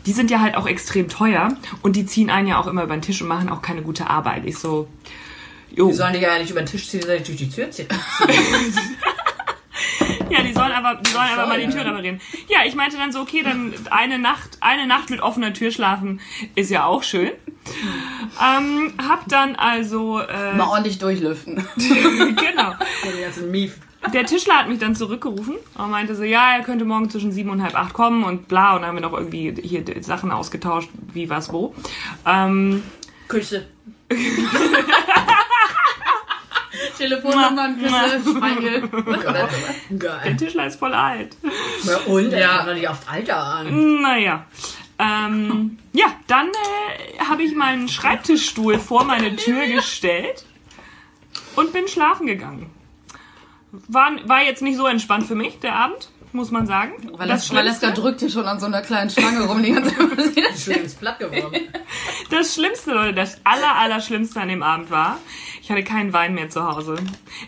[0.07, 1.49] die sind ja halt auch extrem teuer
[1.81, 4.09] und die ziehen einen ja auch immer über den Tisch und machen auch keine gute
[4.09, 4.45] Arbeit.
[4.45, 4.87] Ich so,
[5.69, 5.89] jo.
[5.89, 7.87] Die sollen die ja nicht über den Tisch ziehen, sondern durch die Tür ziehen.
[10.29, 12.19] Ja, die sollen aber, die sollen aber mal die Tür reparieren.
[12.49, 16.19] Ja, ich meinte dann so, okay, dann eine Nacht, eine Nacht mit offener Tür schlafen
[16.55, 17.31] ist ja auch schön.
[18.41, 21.55] Ähm, hab dann also, äh, Mal ordentlich durchlüften.
[21.77, 22.73] genau.
[24.13, 27.49] Der Tischler hat mich dann zurückgerufen und meinte so, ja, er könnte morgen zwischen sieben
[27.49, 28.75] und halb acht kommen und bla.
[28.75, 31.73] Und dann haben wir noch irgendwie hier die Sachen ausgetauscht, wie was wo.
[32.25, 32.83] Ähm,
[36.97, 38.89] Telefonnummern, Küsse, Schweigel.
[39.99, 40.21] Geil.
[40.25, 41.35] der Tischler ist voll alt.
[41.83, 42.31] Ja, und?
[42.31, 42.65] Ja.
[42.65, 44.01] Doch nicht aufs Alter an.
[44.01, 44.45] Naja.
[44.99, 50.45] Ähm, ja, dann äh, habe ich meinen Schreibtischstuhl vor meine Tür gestellt
[51.55, 52.69] und bin schlafen gegangen.
[53.71, 56.93] War, war jetzt nicht so entspannt für mich, der Abend, muss man sagen.
[57.15, 60.57] Valeska, Valeska drückt hier schon an so einer kleinen Schlange rum die ganze Zeit.
[60.57, 61.55] Schön ins Blatt geworden.
[62.29, 65.17] Das Schlimmste, Leute, das aller, aller Schlimmste an dem Abend war,
[65.67, 66.95] ich hatte keinen Wein mehr zu Hause.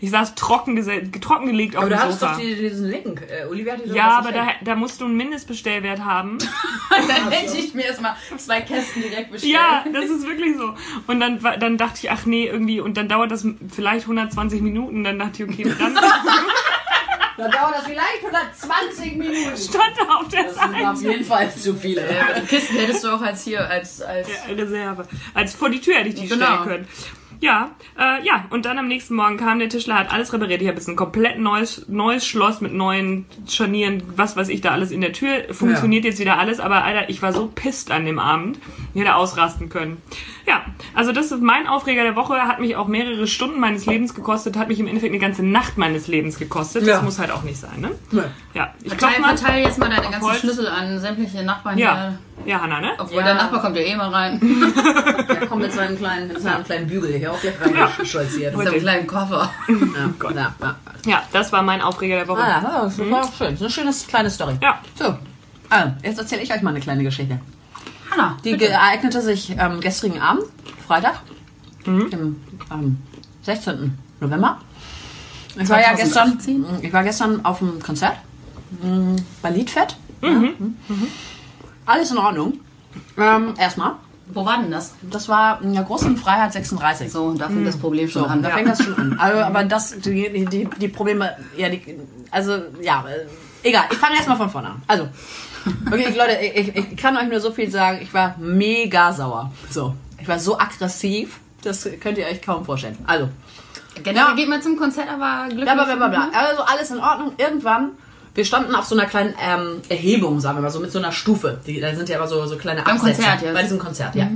[0.02, 0.76] Ich saß trocken,
[1.22, 2.34] trocken gelegt auf Aber dem du hattest Sofa.
[2.34, 3.22] doch die, diesen Link.
[3.22, 6.38] Äh, Olivia hat dir ja, aber da, da musst du einen Mindestbestellwert haben.
[6.90, 9.54] Dann hätte ich mir erstmal zwei Kästen direkt bestellt.
[9.54, 10.74] Ja, das ist wirklich so.
[11.08, 15.06] Und dann, dann dachte ich, ach nee, irgendwie, und dann dauert das vielleicht 120 Minuten.
[15.06, 15.98] Dann dachte ich, okay, dann
[17.38, 19.56] Dann dauert das vielleicht 120 Minuten.
[19.58, 21.12] stand auf der Das sind auf Seite.
[21.14, 22.04] jeden Fall zu viele.
[22.42, 25.08] Die Kisten hättest du auch als hier, als, als Reserve.
[25.34, 26.46] Also vor die Tür hätte ich die Genau.
[26.46, 26.88] stellen können.
[27.42, 30.62] Ja, äh, ja, und dann am nächsten Morgen kam der Tischler, hat alles repariert.
[30.62, 34.72] Ich habe jetzt ein komplett neues, neues Schloss mit neuen Scharnieren, was weiß ich da
[34.72, 35.46] alles in der Tür.
[35.54, 38.60] Funktioniert jetzt wieder alles, aber Alter, ich war so pisst an dem Abend.
[38.94, 40.02] Ich hätte ausrasten können.
[40.50, 40.64] Ja,
[40.96, 44.58] also das ist mein Aufreger der Woche, hat mich auch mehrere Stunden meines Lebens gekostet,
[44.58, 46.82] hat mich im Endeffekt eine ganze Nacht meines Lebens gekostet.
[46.82, 47.02] Das Ja.
[47.04, 47.92] muss halt auch nicht sein, ne?
[48.10, 48.22] Nee.
[48.56, 49.38] Ja, ich Verteil, glaub mal.
[49.38, 50.40] verteil jetzt mal deine ganzen Holz.
[50.40, 52.52] Schlüssel an sämtliche Nachbarn Ja, hier.
[52.54, 52.94] ja, Hanna, ne?
[52.98, 53.26] Obwohl Ja.
[53.26, 54.40] der Nachbar kommt ja eh mal rein.
[55.30, 58.58] Der kommt mit seinem kleinen, mit seinem kleinen Bügel hier auf die reingescholziert.
[58.58, 59.52] Mit seinem kleinen Koffer.
[59.70, 60.76] Ja, ja, ja.
[61.06, 62.42] Ja, das war mein Aufreger der Woche.
[62.42, 63.52] Ah, ja, das war auch schön.
[63.52, 64.58] Das ist eine schöne kleine Story.
[64.62, 64.80] Ja.
[64.96, 65.16] So,
[65.70, 67.40] also, jetzt erzähle ich euch mal eine kleine Geschichte.
[68.12, 70.44] Hanna, Die ereignete sich am gestrigen Abend,
[70.88, 71.22] Freitag,
[71.86, 72.42] dem
[72.72, 72.98] ähm,
[73.44, 73.98] 16.
[74.20, 74.60] November.
[75.58, 76.66] Ich war ja gestern, 2018?
[76.84, 78.18] ich war gestern auf dem Konzert
[78.84, 79.96] mm, bei Liedfett.
[80.22, 80.30] Ja.
[80.30, 80.76] Mhm.
[81.86, 82.60] Alles in Ordnung.
[83.18, 83.94] Ähm, erstmal,
[84.28, 84.94] wo war denn das?
[85.02, 87.12] das war in der großen Freiheit 36.
[87.12, 88.44] So, da fängt das Problem schon So, an.
[88.44, 89.18] da fängt das schon an.
[89.20, 91.82] Also, aber das, die, die, die Probleme, ja, die,
[92.32, 93.86] also, ja, äh, egal.
[93.92, 94.82] Ich fange erstmal von vorne an.
[94.88, 95.08] Also,
[95.90, 98.00] wirklich, Leute, ich, ich kann euch nur so viel sagen.
[98.02, 99.52] Ich war mega sauer.
[99.70, 102.98] So, ich war so aggressiv, das könnt ihr euch kaum vorstellen.
[103.06, 103.30] Also,
[104.04, 104.36] Generell Ja.
[104.36, 105.66] geht man zum Konzert, aber glücklich.
[105.74, 106.30] bla, bla, bla, bla.
[106.34, 107.34] Also, alles in Ordnung.
[107.38, 107.92] Irgendwann
[108.36, 111.12] wir standen auf so einer kleinen ähm, Erhebung, sagen wir mal, so mit so einer
[111.12, 111.60] Stufe.
[111.66, 113.22] Die, da sind ja immer so, so kleine Beim Absätze.
[113.22, 113.54] Konzert jetzt.
[113.54, 114.30] Bei diesem Konzert, ja.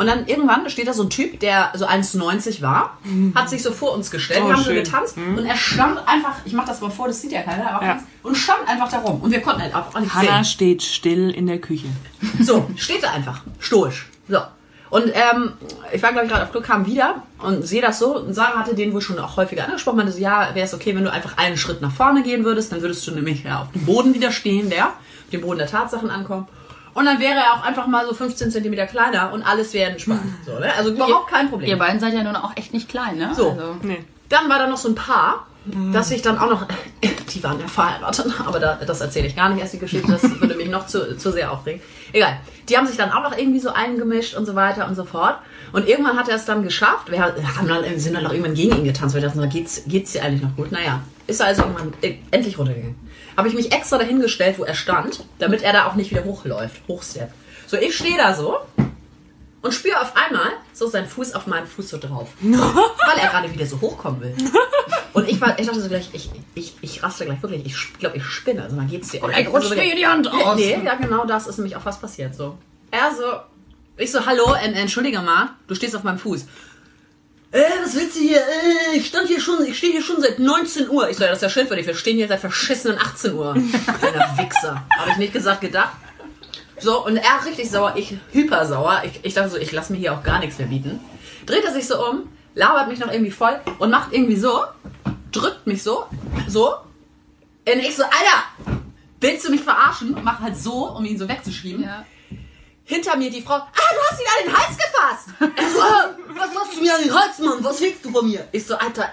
[0.00, 2.96] Und dann irgendwann steht da so ein Typ, der so 1,90 war,
[3.34, 4.76] hat sich so vor uns gestellt, Oh, haben so schön.
[4.82, 7.84] getanzt und er stand einfach, ich mach das mal vor, das sieht ja keiner, aber
[7.84, 8.02] Ja.
[8.22, 9.20] und stand einfach da rum.
[9.20, 10.44] Und wir konnten halt auch nicht Hannah sehen.
[10.46, 11.88] steht still in der Küche.
[12.40, 14.08] So, steht da einfach, stoisch.
[14.26, 14.38] So.
[14.88, 15.52] Und ähm,
[15.92, 18.16] ich war, glaube ich, gerade auf Glück, kam wieder und sehe das so.
[18.16, 19.98] Und Sarah hatte den wohl schon auch häufiger angesprochen.
[19.98, 22.72] Meinte so, ja, wäre es okay, wenn du einfach einen Schritt nach vorne gehen würdest,
[22.72, 25.68] dann würdest du nämlich ja, auf dem Boden wieder stehen, der, auf dem Boden der
[25.68, 26.48] Tatsachen ankommen.
[26.94, 30.20] Und dann wäre er auch einfach mal so 15 Zentimeter kleiner und alles wäre entspannt.
[30.46, 30.72] So, ne?
[30.76, 31.68] Also überhaupt kein Problem.
[31.68, 33.32] Ihr beiden seid ja nun auch echt nicht klein, ne?
[33.34, 33.50] So.
[33.50, 34.04] Also, Nee.
[34.28, 35.46] Dann war da noch so ein Paar,
[35.92, 36.66] das ich dann auch noch,
[37.34, 40.22] die waren ja verheiratet, aber da, das erzähle ich gar nicht erst die Geschichte, das
[40.40, 41.82] würde mich noch zu, zu sehr aufregen.
[42.12, 42.38] Egal.
[42.68, 45.36] Die haben sich dann auch noch irgendwie so eingemischt und so weiter und so fort.
[45.72, 47.10] Und irgendwann hat er es dann geschafft.
[47.10, 50.12] Wir haben dann, sind dann noch irgendwann gegen ihn getanzt, weil wir dachten, geht's, geht's
[50.12, 50.72] dir eigentlich noch gut?
[50.72, 52.96] Naja, ist er also irgendwann äh, endlich runtergegangen.
[53.36, 56.82] Habe ich mich extra dahingestellt, wo er stand, damit er da auch nicht wieder hochläuft,
[56.88, 57.34] hochsteppt.
[57.66, 58.58] So, ich stehe da so
[59.62, 62.28] und spüre auf einmal so seinen Fuß auf meinem Fuß so drauf.
[62.40, 64.34] weil er gerade wieder so hochkommen will.
[65.12, 68.16] Und ich war, ich dachte so gleich, ich, ich, ich raste gleich wirklich, ich glaube,
[68.16, 68.62] ich spinne.
[68.62, 69.22] Also, mal geht's dir.
[69.22, 70.56] Oder ich rutsche mir die Hand aus.
[70.56, 72.56] Nee, ja, genau das ist nämlich auch was passiert, so.
[72.90, 73.24] Er so,
[73.96, 76.46] ich so, hallo, en, entschuldige mal, du stehst auf meinem Fuß.
[77.52, 78.38] Äh, was willst du hier?
[78.38, 81.08] Äh, ich stand hier schon, ich stehe hier schon seit 19 Uhr.
[81.08, 83.34] Ich so, ja, das ist ja schön für dich, wir stehen hier seit verschissenen 18
[83.34, 83.54] Uhr.
[83.98, 84.84] Kleiner Wichser.
[84.96, 85.92] Habe ich nicht gesagt, gedacht.
[86.78, 89.02] So, und er richtig sauer, ich hyper sauer.
[89.04, 91.00] Ich, ich dachte so, ich lasse mir hier auch gar nichts mehr bieten.
[91.44, 94.62] Dreht er sich so um, labert mich noch irgendwie voll und macht irgendwie so,
[95.32, 96.06] drückt mich so,
[96.46, 96.70] so.
[96.70, 98.80] Und ich so, Alter,
[99.20, 100.14] willst du mich verarschen?
[100.14, 101.82] Und mach halt so, um ihn so wegzuschieben.
[101.82, 102.06] ja.
[102.84, 105.28] Hinter mir die Frau, ah, du hast ihn an den Hals gefasst.
[105.72, 107.62] So, was machst du mir an den Hals, Mann?
[107.62, 108.46] Was willst du von mir?
[108.52, 109.08] Ich so, Alter,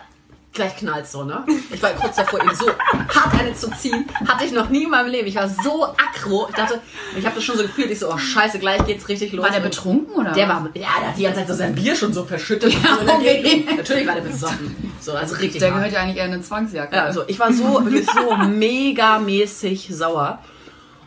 [0.53, 1.45] gleich knallt's so, ne?
[1.71, 4.05] Ich war kurz davor, ihm so hart eine zu ziehen.
[4.27, 5.27] Hatte ich noch nie in meinem Leben.
[5.27, 6.47] Ich war so aggro.
[6.49, 6.81] Ich dachte,
[7.17, 7.91] ich habe das schon so gefühlt.
[7.91, 9.45] Ich so, oh scheiße, gleich geht's richtig los.
[9.45, 10.31] War der betrunken oder?
[10.31, 12.73] Der war, ja, der hat die ganze Zeit so sein Bier schon so verschüttet.
[12.73, 13.65] Ja, okay.
[13.77, 14.93] Natürlich war der besoffen.
[14.99, 15.77] So, also richtig Der hart.
[15.79, 16.95] gehört ja eigentlich eher in eine Zwangsjacke.
[16.95, 20.39] Ja, also ich war so, wirklich so megamäßig sauer.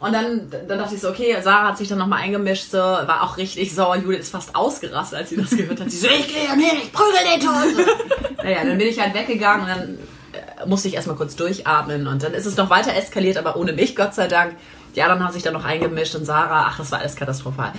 [0.00, 3.22] Und dann, dann dachte ich so, okay, Sarah hat sich dann nochmal eingemischt, so, war
[3.22, 3.96] auch richtig sauer.
[3.96, 5.90] Judith ist fast ausgerastet, als sie das gehört hat.
[5.90, 7.86] Sie so, ich gehe hin, ich prügel den tot.
[7.86, 8.42] So.
[8.42, 9.98] Naja, dann bin ich halt weggegangen und dann
[10.32, 12.06] äh, musste ich erstmal kurz durchatmen.
[12.06, 14.56] Und dann ist es noch weiter eskaliert, aber ohne mich, Gott sei Dank.
[14.96, 17.72] Die anderen haben sich dann noch eingemischt und Sarah, ach, das war alles katastrophal.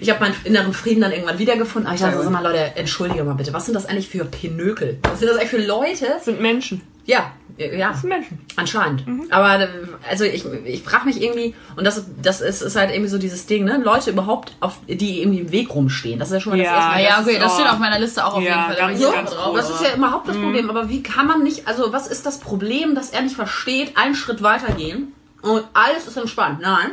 [0.00, 1.86] Ich habe meinen inneren Frieden dann irgendwann wiedergefunden.
[1.86, 4.24] Aber ich dachte, so, sag mal, Leute, entschuldige mal bitte, was sind das eigentlich für
[4.24, 4.98] Pinökel?
[5.02, 6.06] Was sind das eigentlich für Leute?
[6.06, 6.82] Das sind Menschen.
[7.04, 7.90] Ja, ja.
[7.90, 8.38] Das sind Menschen.
[8.56, 9.04] Anscheinend.
[9.30, 9.68] Aber äh,
[10.10, 13.46] also ich, ich frage mich irgendwie, und das, das ist, ist halt irgendwie so dieses
[13.46, 13.80] Ding, ne?
[13.82, 16.18] Leute überhaupt, auf, die irgendwie im Weg rumstehen.
[16.18, 17.02] Das ist ja schon mal das Ja, erste Ah, Mal.
[17.02, 17.54] ja, das okay, ist, das oh.
[17.56, 18.76] steht auf meiner Liste auch auf Ja, jeden Fall.
[18.76, 20.70] Ganz, so, ganz drauf, das ist ja überhaupt das Problem.
[20.70, 24.14] Aber wie kann man nicht, also was ist das Problem, dass er nicht versteht, einen
[24.14, 25.12] Schritt weitergehen
[25.42, 26.60] und alles ist entspannt?
[26.60, 26.90] Nein.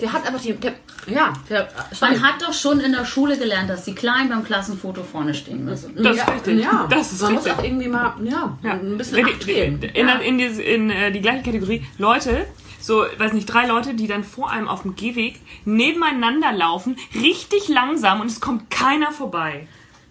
[0.00, 0.74] Der hat einfach die, der,
[1.06, 1.68] ja, der,
[2.00, 5.64] Man hat doch schon in der Schule gelernt, dass die Kleinen beim Klassenfoto vorne stehen
[5.64, 5.94] müssen.
[5.96, 6.62] Das ja, ist richtig.
[6.62, 7.52] Ja, Das ist man richtig.
[7.52, 8.72] muss auch irgendwie mal, ja, Ja.
[8.72, 10.14] ein bisschen in, in, ja.
[10.16, 11.86] in, die, in äh, die gleiche Kategorie.
[11.96, 12.46] Leute,
[12.80, 17.68] so, weiß nicht, drei Leute, die dann vor einem auf dem Gehweg nebeneinander laufen, richtig
[17.68, 19.66] langsam und es kommt keiner vorbei.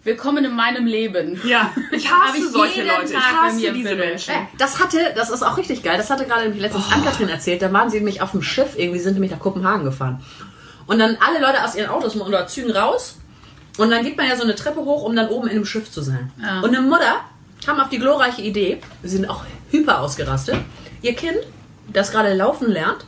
[0.06, 1.40] Willkommen in meinem Leben.
[1.44, 3.06] Ja, ich hasse ich solche jeden Leute.
[3.06, 3.96] Ich Tag bei hasse diese.
[3.96, 4.34] Menschen.
[4.34, 5.96] Äh, Das hatte, das ist auch richtig geil.
[5.98, 7.60] Das hatte gerade nämlich letztens Ann-Kathrin erzählt.
[7.60, 10.22] Da waren sie nämlich auf dem Schiff, irgendwie sind nämlich nach Kopenhagen gefahren.
[10.86, 13.16] Und dann alle Leute aus ihren Autos oder Zügen raus.
[13.78, 15.90] Und dann geht man ja so eine Treppe hoch, um dann oben in einem Schiff
[15.90, 16.32] zu sein.
[16.40, 16.60] Ja.
[16.60, 17.22] Und eine Mutter
[17.64, 19.42] kam auf die glorreiche Idee, sie sind auch
[19.72, 20.54] hyper ausgerastet,
[21.02, 21.38] ihr Kind,
[21.92, 23.04] das gerade laufen lernt,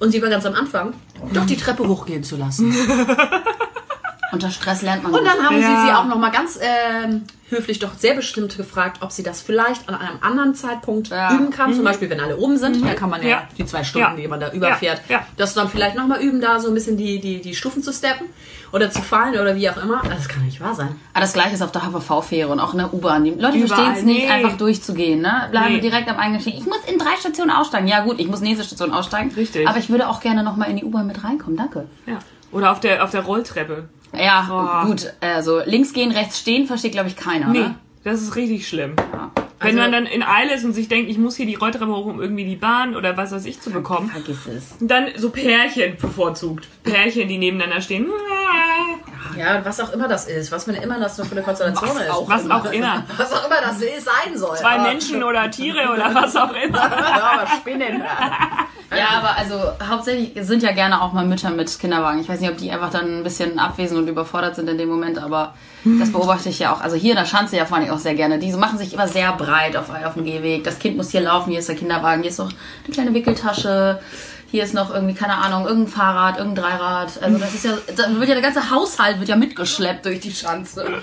[0.00, 0.92] und sie war ganz am Anfang,
[1.32, 2.74] doch die Treppe hochgehen zu lassen.
[4.32, 5.80] Unter Stress lernt man Und dann haben Ja.
[5.82, 9.40] sie sie auch noch mal ganz ähm, höflich doch sehr bestimmt gefragt, ob sie das
[9.42, 11.32] vielleicht an einem anderen Zeitpunkt Ja.
[11.34, 11.72] üben kann.
[11.74, 13.48] Zum Beispiel, wenn alle oben sind, da kann man ja, Ja.
[13.56, 14.16] die zwei Stunden, Ja.
[14.16, 15.18] die man da überfährt, Ja.
[15.18, 15.26] Ja.
[15.36, 17.92] das dann vielleicht noch mal üben, da so ein bisschen die, die, die Stufen zu
[17.92, 18.26] steppen
[18.72, 20.02] oder zu fallen oder wie auch immer.
[20.08, 20.88] Das kann nicht wahr sein.
[20.88, 23.22] Aber Ah, das gleiche ist auf der HVV-Fähre und auch in der U-Bahn.
[23.24, 24.30] Die Leute verstehen es nicht, nee.
[24.30, 25.20] einfach durchzugehen.
[25.20, 25.46] Ne?
[25.52, 25.80] Bleiben Nee.
[25.80, 26.56] direkt am eigenen stehen.
[26.58, 27.86] Ich muss in drei Stationen aussteigen.
[27.86, 29.30] Ja gut, ich muss nächste Station aussteigen.
[29.36, 29.68] Richtig.
[29.68, 31.56] Aber ich würde auch gerne noch mal in die U-Bahn mit reinkommen.
[31.56, 31.86] Danke.
[32.06, 32.18] Ja.
[32.50, 33.88] Oder auf der, auf der Rolltreppe.
[34.16, 34.86] Ja, Oh.
[34.86, 35.12] gut.
[35.20, 37.48] Also links gehen, rechts stehen, versteht glaube ich keiner.
[37.48, 37.74] Nee, Ne?
[38.04, 38.94] das ist richtig schlimm.
[39.12, 39.30] Ja.
[39.60, 41.86] Wenn Also- man dann in Eile ist und sich denkt, ich muss hier die Rolltreppe
[41.86, 44.10] hoch, um irgendwie die Bahn oder was weiß ich zu bekommen.
[44.10, 44.74] Vergiss es.
[44.80, 46.68] Und dann so Pärchen bevorzugt.
[46.82, 48.06] Pärchen, die nebeneinander stehen.
[49.38, 52.10] Ja, was auch immer das ist, was man immer das für eine Konstellation Was ist.
[52.10, 53.04] auch Was auch immer.
[53.16, 54.56] Was auch immer das ist, sein soll.
[54.56, 56.78] Zwei Aber- Menschen oder Tiere oder was auch immer.
[56.78, 58.02] ja, aber Spinnen.
[58.90, 59.54] Ja, aber also
[59.88, 62.20] hauptsächlich sind ja gerne auch mal Mütter mit Kinderwagen.
[62.20, 64.88] Ich weiß nicht, ob die einfach dann ein bisschen abwesend und überfordert sind in dem
[64.88, 66.80] Moment, aber das beobachte ich ja auch.
[66.80, 68.38] Also hier in der Schanze ja vor allem auch sehr gerne.
[68.38, 70.64] Die machen sich immer sehr breit auf, auf dem Gehweg.
[70.64, 72.50] Das Kind muss hier laufen, hier ist der Kinderwagen, hier ist noch
[72.84, 74.00] eine kleine Wickeltasche.
[74.50, 77.20] Hier ist noch irgendwie, keine Ahnung, irgendein Fahrrad, irgendein Dreirad.
[77.20, 80.32] Also das ist ja, da wird ja der ganze Haushalt wird ja mitgeschleppt durch die
[80.32, 80.86] Schanze.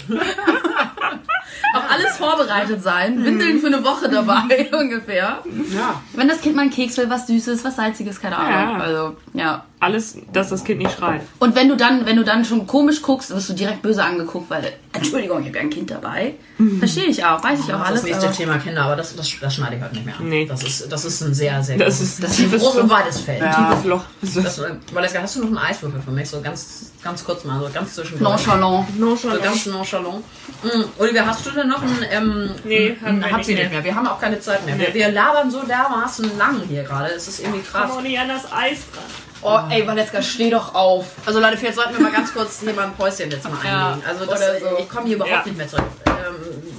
[1.75, 3.23] Auf alles vorbereitet sein.
[3.23, 5.43] Windeln für eine Woche dabei, ungefähr.
[5.73, 6.01] Ja.
[6.13, 8.79] Wenn das Kind mal einen Keks will, was Süßes, was Salziges, keine Ahnung.
[8.79, 8.83] Ja.
[8.83, 9.65] Also, ja.
[9.79, 11.21] Alles, dass das Kind nicht schreit.
[11.39, 14.49] Und wenn du dann, wenn du dann schon komisch guckst, wirst du direkt böse angeguckt,
[14.49, 16.35] weil, Entschuldigung, ich habe ja ein Kind dabei.
[16.79, 18.01] Verstehe ich auch, weiß ich auch Das ist alles.
[18.01, 20.27] das nächste aber- Thema Kinder, aber das, das, das schneide ich heute nicht mehr an.
[20.27, 20.45] Nee.
[20.45, 22.81] Das ist, das ist ein sehr, sehr Das großes, ist- das ist ein tiefes großes
[22.81, 22.97] und Loch.
[22.97, 23.39] weites Feld.
[23.41, 24.03] Tiefes Loch.
[24.21, 26.29] Das Das, äh, Valeska, hast du noch einen Eiswürfel für mich?
[26.29, 28.21] So ganz, ganz kurz mal, so ganz zwischendurch.
[28.21, 28.87] Nonchalant.
[29.21, 30.23] So ganz nonchalant.
[30.63, 30.67] Mm,
[31.01, 32.05] Olivia, hast du denn noch einen...
[32.11, 33.63] Ähm, Nee, haben einen- wir hat nicht sie mehr.
[33.63, 33.83] nicht mehr.
[33.85, 34.75] Wir haben auch keine Zeit mehr.
[34.75, 34.87] Nee.
[34.87, 37.11] Wir, wir labern so dermaßen lang hier gerade.
[37.13, 37.87] Es ist irgendwie krass.
[37.89, 39.03] Komm auch nicht an das Eis dran.
[39.43, 41.05] Oh, ey, Valeska, steh doch auf.
[41.25, 43.93] Also Leute, vielleicht sollten wir mal ganz kurz hier mal ein Päuschen jetzt mal Ja,
[43.93, 44.07] einlegen.
[44.09, 44.77] Also das, so.
[44.79, 45.43] ich komme hier überhaupt Ja.
[45.45, 45.85] nicht mehr zurück.
[46.05, 46.13] Ähm,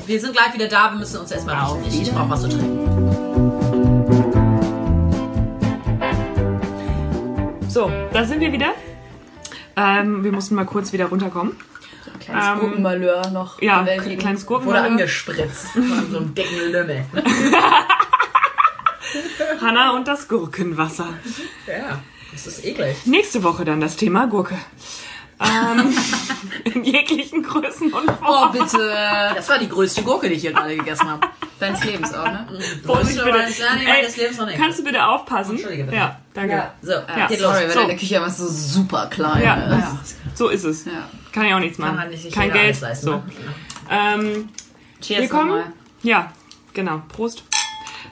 [0.07, 1.85] wir sind gleich wieder da, wir müssen uns erstmal richten.
[1.89, 3.93] Ich, ich brauche was zu trinken.
[7.69, 8.75] So, da sind wir wieder.
[9.77, 11.57] Ähm, wir mussten mal kurz wieder runterkommen.
[12.21, 13.61] Kleines Ähm, Gurkenmalheur noch.
[13.63, 14.19] Ja, bewältigen.
[14.21, 14.85] kleines Wurde Gurken.
[14.85, 17.05] angespritzt von so einem dicken Lümmel.
[19.61, 21.09] Hanna und das Gurkenwasser.
[21.67, 21.99] Ja,
[22.33, 22.97] das ist eklig.
[23.07, 24.57] Nächste Woche dann das Thema Gurke.
[25.41, 25.93] Ähm,
[26.73, 28.53] in jeglichen Größen und Oh, Formen.
[28.53, 28.95] bitte.
[29.35, 31.27] Das war die größte Gurke, die ich hier gerade gegessen habe.
[31.59, 32.47] Deines Lebens auch, ne?
[32.85, 33.61] Vorsicht Größte bitte.
[33.63, 34.59] ja, nee, meines Lebens noch nicht.
[34.59, 35.53] kannst du bitte aufpassen?
[35.53, 35.97] Entschuldige bitte.
[35.97, 36.71] Ja, danke.
[36.83, 37.51] So, Ja, geht los.
[37.53, 37.81] sorry, weil So.
[37.81, 39.99] deine Küche einfach so super klein Ja.
[40.03, 40.17] ist.
[40.39, 40.85] So ist es.
[40.85, 41.09] Ja.
[41.33, 41.97] Kann ich auch nichts Kann machen.
[41.99, 42.65] man nicht Kein Geld.
[42.67, 43.07] alles leisten.
[43.07, 43.13] So.
[43.13, 43.23] ne?
[43.91, 44.49] Ähm,
[45.01, 45.49] Cheers wir kommen.
[45.49, 45.73] nochmal.
[46.03, 46.33] Ja,
[46.73, 47.03] genau.
[47.09, 47.45] Prost.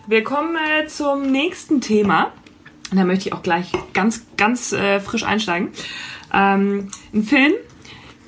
[0.07, 2.33] Wir kommen äh, zum nächsten Thema.
[2.91, 5.69] Und da möchte ich auch gleich ganz, ganz äh, frisch einsteigen.
[6.33, 7.53] Ähm, ein Film,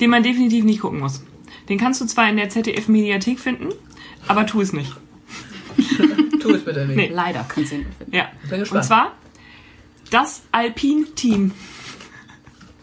[0.01, 1.23] den man definitiv nicht gucken muss.
[1.69, 3.69] Den kannst du zwar in der ZDF-Mediathek finden,
[4.29, 4.93] aber tu es nicht.
[6.43, 6.97] Tu es bitte nicht.
[6.97, 7.11] Nee.
[7.13, 8.17] Leider kannst du ihn nicht finden.
[8.17, 8.29] Ja.
[8.51, 9.13] Und zwar
[10.11, 11.53] das Alpin-Team.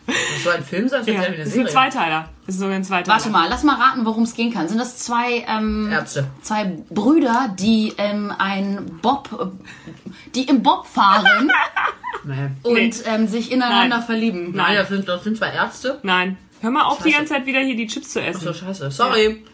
[0.07, 1.67] Das soll ein Film sein, das Ja, das ist ein.
[1.67, 2.29] Zweiteiler.
[2.49, 3.15] Das ist sogar ein Zweiteiler.
[3.15, 4.67] Warte mal, lass mal raten, worum es gehen kann.
[4.67, 6.25] Sind das zwei, ähm, Ärzte.
[6.41, 9.51] zwei Brüder, die ähm, ein Bob,
[10.33, 11.51] die im Bob fahren
[12.23, 12.49] Nee.
[12.63, 12.91] und Nee.
[13.05, 14.05] ähm, sich ineinander Nein.
[14.05, 14.51] verlieben?
[14.55, 15.99] Nein, das sind, das sind zwei Ärzte.
[16.01, 16.37] Nein.
[16.61, 17.17] Hör mal auf, die Scheiße.
[17.17, 18.65] ganze Zeit wieder hier die Chips zu Ach so, essen.
[18.65, 18.89] scheiße.
[18.89, 19.45] Sorry.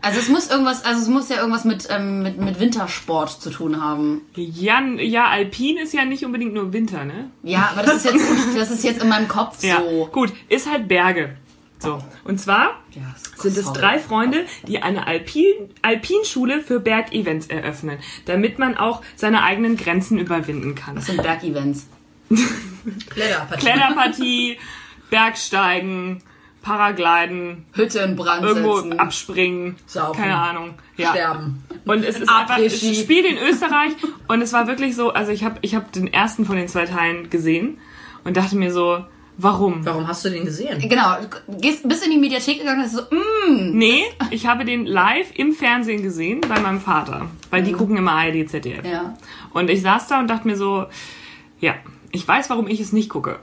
[0.00, 3.50] Also es muss irgendwas, also es muss ja irgendwas mit, ähm, mit, mit Wintersport zu
[3.50, 4.22] tun haben.
[4.34, 7.30] Ja, ja, Alpin ist ja nicht unbedingt nur Winter, ne?
[7.42, 8.24] Ja, aber das ist jetzt,
[8.56, 10.08] das ist jetzt in meinem Kopf Ja, so.
[10.10, 11.36] gut, ist halt Berge.
[11.84, 12.02] So.
[12.24, 13.02] Und zwar Ja,
[13.36, 15.44] sind es drei Freunde, die eine Alpin,
[15.82, 20.96] Alpinschule für Bergevents eröffnen, damit man auch seine eigenen Grenzen überwinden kann.
[20.96, 21.86] Das sind Bergevents.
[23.10, 23.60] Kletterpartie.
[23.66, 24.58] Kletterpartie,
[25.10, 26.22] Bergsteigen,
[26.62, 28.98] Paragliden, Hütte in Brand irgendwo setzen.
[28.98, 30.20] abspringen, Saufen.
[30.20, 30.74] keine Ahnung.
[30.96, 31.10] Ja.
[31.10, 31.62] Sterben.
[31.84, 32.94] Und es ist einfach, es Après-Ski.
[32.94, 33.92] spielt in Österreich
[34.28, 36.86] und es war wirklich so, also ich habe ich hab den ersten von den zwei
[36.86, 37.78] Teilen gesehen
[38.24, 39.04] und dachte mir so,
[39.36, 39.84] warum?
[39.84, 40.78] Warum hast du den gesehen?
[40.88, 41.16] Genau,
[41.46, 44.86] du gehst bis in die Mediathek gegangen und hast so, mm, Nee, ich habe den
[44.86, 48.84] live im Fernsehen gesehen bei meinem Vater, weil die gucken immer ARD, ZDF.
[48.84, 49.16] ja.
[49.52, 50.86] Und ich saß da und dachte mir so,
[51.60, 51.74] ja,
[52.12, 53.38] ich weiß, warum ich es nicht gucke.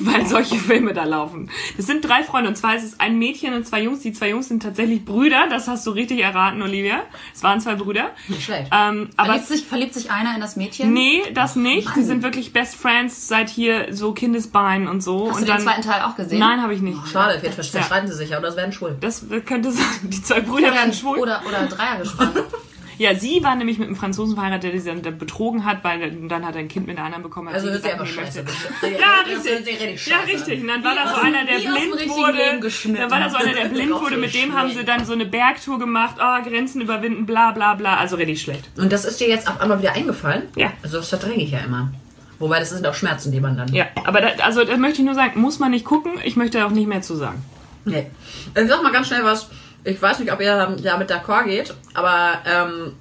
[0.04, 1.50] Weil solche Filme da laufen.
[1.76, 4.00] Es sind drei Freunde und zwar ist es ein Mädchen und zwei Jungs.
[4.00, 7.02] Die zwei Jungs sind tatsächlich Brüder, das hast du richtig erraten, Olivia.
[7.34, 8.10] Es waren zwei Brüder.
[8.28, 8.70] Nicht schlecht.
[8.72, 10.92] Ähm, aber Verliebt sich, verliebt sich einer in das Mädchen?
[10.92, 11.94] nee, das nicht.
[11.96, 15.28] Die sind wirklich Best Friends seit hier so Kindesbeinen und so.
[15.30, 16.38] Hast und du den zweiten Teil auch gesehen?
[16.38, 16.98] Nein, habe ich nicht.
[17.12, 18.96] Schade, jetzt zerstreiten sie sich, aber das werden schwul.
[19.00, 19.84] Das könnte sein.
[20.02, 21.18] Die zwei Brüder Oder, werden schwul.
[21.18, 22.34] oder, oder Dreier gespannt.
[23.00, 26.44] Ja, sie war nämlich mit einem Franzosen verheiratet, der sie dann betrogen hat, weil dann
[26.44, 27.48] hat er ein Kind mit einer anderen bekommen.
[27.48, 28.44] hat Also sich gesagt, aber scheiße.
[28.82, 30.06] Ja, richtig.
[30.06, 30.60] Ja, richtig.
[30.60, 32.60] Und dann war da so einer, der blind wurde.
[32.98, 34.18] Dann war da so einer, der blind wurde.
[34.18, 36.16] Mit dem haben sie dann so eine Bergtour gemacht.
[36.20, 37.96] Oh, Grenzen überwinden, bla, bla, bla.
[37.96, 38.68] Also richtig schlecht.
[38.76, 40.42] Und das ist dir jetzt auf einmal wieder eingefallen?
[40.56, 40.70] Ja.
[40.82, 41.90] Also das verdränge ich ja immer.
[42.38, 43.72] Wobei, das sind auch Schmerzen, die man dann...
[43.72, 46.12] Ja, aber da, also, das möchte ich nur sagen, muss man nicht gucken.
[46.22, 47.42] Ich möchte auch nicht mehr zu sagen.
[47.86, 48.08] Nee.
[48.54, 49.48] Ich sag mal ganz schnell was.
[49.84, 52.92] Ich weiß nicht, ob ihr damit d'accord geht, aber ähm,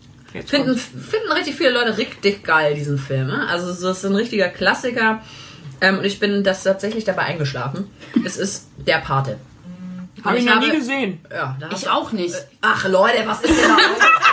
[0.45, 3.27] finden, finden richtig viele Leute richtig geil, diesen Film.
[3.27, 3.47] Ne?
[3.49, 5.21] Also es ist ein richtiger Klassiker.
[5.81, 7.89] Ähm, und ich bin das tatsächlich dabei eingeschlafen.
[8.25, 9.37] Es ist der Pate.
[10.23, 11.21] Habe ich ich noch nie habe- gesehen.
[11.31, 12.35] Ja, da Ich auch nicht.
[12.61, 14.11] Ach Leute, was ist denn da los?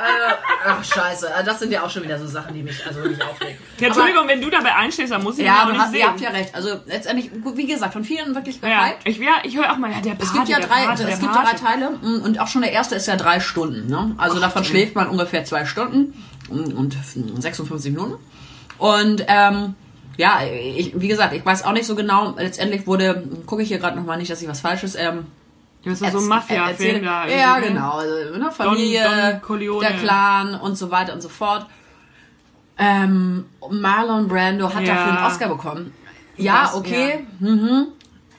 [0.00, 0.34] äh,
[0.66, 3.22] ach scheiße, Äh, das sind ja auch schon wieder so Sachen, die mich also wirklich
[3.22, 3.58] aufregen.
[3.78, 6.00] Ja, Entschuldigung, wenn du dabei einstehst, dann muss ich Ja, auch nicht hast, sehen.
[6.00, 6.54] ihr habt ja recht.
[6.54, 9.00] Also letztendlich, wie gesagt, von vielen wirklich ja, gehypt.
[9.04, 11.20] ich, ja, ich höre auch mal, ja, der Pate, Es gibt ja drei, der es
[11.20, 13.86] gibt ja drei Teile mm, und auch schon der erste ist ja drei Stunden.
[13.88, 14.14] Ne?
[14.18, 16.96] Also davon schläft man ungefähr zwei Stunden und und
[17.42, 18.14] 56 Minuten.
[18.78, 19.74] Und ähm,
[20.16, 22.34] ja, ich, wie gesagt, ich weiß auch nicht so genau.
[22.36, 24.94] Letztendlich wurde, gucke ich hier gerade nochmal nicht, dass ich was Falsches.
[24.94, 25.26] Ähm,
[25.84, 27.26] Das ist so ein Mafia-Film da.
[27.26, 27.74] Ja, irgendwie, ne?
[27.74, 27.90] genau.
[27.98, 29.88] Also, ne, Familie, Don Corleone.
[29.88, 31.66] der Clan und so weiter und so fort.
[32.78, 34.94] Ähm, Marlon Brando hat Ja.
[34.94, 35.92] dafür einen Oscar bekommen.
[36.36, 37.26] Ja, okay.
[37.38, 37.88] Mhm.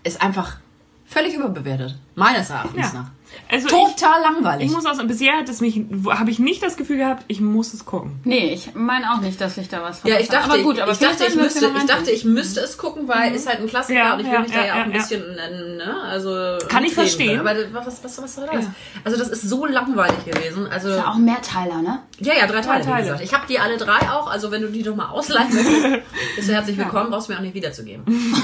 [0.04, 0.58] Ist einfach
[1.06, 1.96] völlig überbewertet.
[2.16, 3.00] Meines Erachtens Ja.
[3.02, 3.10] nach.
[3.50, 4.66] Also Total langweilig.
[4.66, 7.26] ich, ich muss auch sagen, bisher hat es mich, habe ich nicht das Gefühl gehabt,
[7.28, 8.20] ich muss es gucken.
[8.24, 10.94] Nee, ich meine auch nicht, dass ich da was ja, ich dachte, aber gut, aber
[10.94, 14.00] ich, dachte, ich, müsste, ich dachte, ich müsste es gucken, weil ist halt ein Klassiker
[14.00, 14.98] Ja, und ich will ja, mich da ja, ja, auch ja, ein ja.
[14.98, 17.44] bisschen, äh, ne, also Kann ich verstehen.
[17.44, 17.68] können.
[17.74, 18.66] Aber was, was, was soll das?
[19.04, 20.68] Also das ist so langweilig gewesen.
[20.68, 21.04] Also rein.
[21.06, 22.00] Auch Mehrteiler, ne?
[22.20, 22.86] ja, ja, drei Teile.
[22.86, 23.20] Teile.
[23.24, 24.30] Ich habe die alle drei auch.
[24.30, 27.10] Also wenn du die doch mal ausleihen möchtest, bist du herzlich willkommen.
[27.10, 28.04] Brauchst du mir auch nicht wiederzugeben.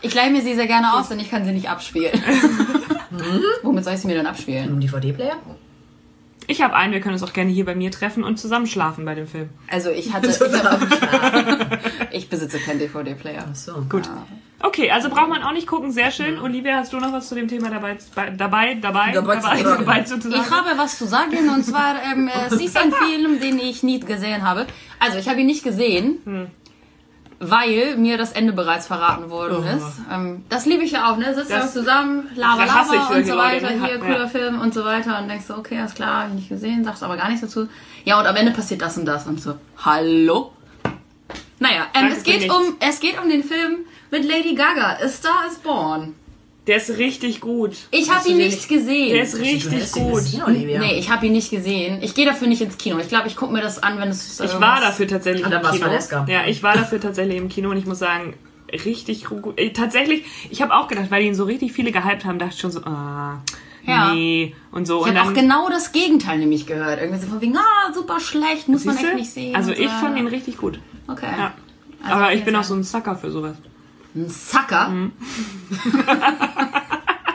[0.00, 2.22] Ich leihe mir sie sehr gerne aus, denn ich kann sie nicht abspielen.
[3.62, 4.74] Womit soll ich sie mir dann abspielen?
[4.76, 5.36] Ein DVD-Player?
[6.50, 9.04] Ich habe einen, wir können uns auch gerne hier bei mir treffen und zusammen schlafen
[9.04, 9.50] bei dem Film.
[9.70, 10.28] Also ich hatte...
[10.28, 10.38] Ich,
[12.10, 13.44] ich besitze keinen DVD-Player.
[13.52, 13.74] So.
[13.88, 14.08] Gut.
[14.60, 16.38] Okay, also braucht man auch nicht gucken, sehr schön.
[16.40, 19.42] Olivia, hast du noch was zu dem Thema dabei, bei- dabei, dabei, Dabei dabei, zu
[19.62, 19.84] sagen.
[19.84, 20.34] dabei zu sagen?
[20.42, 24.06] Ich habe was zu sagen und zwar, ähm, es ist ein Film, den ich nicht
[24.06, 24.66] gesehen habe.
[24.98, 26.50] Also ich habe ihn nicht gesehen,
[27.40, 29.76] weil mir das Ende bereits verraten worden Oh.
[29.76, 29.98] ist.
[30.12, 31.34] Ähm, das liebe ich ja auch, ne?
[31.34, 33.86] Sitzen wir zusammen, Lava Lava und so weiter, Leute, ne?
[33.86, 34.00] hier Ja.
[34.04, 36.84] cooler Film und so weiter und denkst so, okay, alles klar, hab ich nicht gesehen,
[36.84, 37.68] sagst aber gar nichts dazu.
[38.04, 40.52] Ja, und am Ende passiert das und das und so, hallo?
[41.60, 43.78] Naja, ähm, es, geht um, es geht um den Film
[44.10, 46.14] mit Lady Gaga, A Star is Born.
[46.68, 47.72] Der ist richtig gut.
[47.90, 49.14] Ich habe ihn nicht gesehen.
[49.14, 50.22] Der ist Du richtig gut.
[50.46, 50.78] Olivia.
[50.78, 52.02] Nee, ich habe ihn nicht gesehen.
[52.02, 52.98] Ich gehe dafür nicht ins Kino.
[52.98, 54.38] Ich glaube, ich gucke mir das an, wenn es.
[54.38, 55.86] Ich war dafür tatsächlich im Kino.
[56.26, 58.34] Ja, ich war dafür tatsächlich im Kino und ich muss sagen,
[58.84, 59.58] richtig gut.
[59.58, 62.60] Äh, Tatsächlich, ich habe auch gedacht, weil ihn so richtig viele gehypt haben, dachte ich
[62.60, 63.40] schon so, ah,
[63.84, 64.12] Ja.
[64.12, 65.06] nee und so.
[65.06, 67.00] Ich habe auch genau das Gegenteil nämlich gehört.
[67.00, 69.56] Irgendwie so von wegen, ah, super schlecht, muss man echt nicht sehen.
[69.56, 69.96] Also ich so.
[70.00, 70.80] fand ihn richtig gut.
[71.06, 71.26] Okay.
[71.36, 71.54] Ja.
[72.02, 73.56] Also Aber ich bin auch so ein Sucker für sowas.
[74.14, 74.88] Ein Sucker.
[74.88, 75.12] Mhm.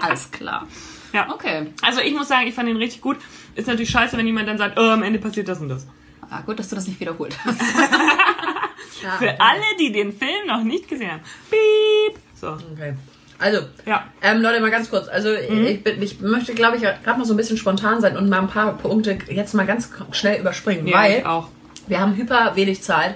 [0.01, 0.67] Alles klar.
[1.13, 1.29] Ja.
[1.33, 1.67] Okay.
[1.81, 3.17] Also ich muss sagen, ich fand ihn richtig gut.
[3.55, 5.85] Ist natürlich scheiße, wenn jemand dann sagt, oh, am Ende passiert das und das.
[6.29, 7.61] Ah, gut, dass du das nicht wiederholt hast.
[9.19, 11.21] Für alle, die den Film noch nicht gesehen haben.
[11.49, 12.19] Piep.
[12.39, 12.57] So.
[12.73, 12.95] Okay.
[13.37, 14.05] Also, Ja.
[14.21, 15.07] ähm, Leute, mal ganz kurz.
[15.09, 18.29] Also, ich, bin- ich möchte, glaube ich, gerade mal so ein bisschen spontan sein und
[18.29, 21.49] mal ein paar Punkte jetzt mal ganz schnell überspringen, Ja, weil ich auch.
[21.87, 23.15] wir haben hyper wenig Zeit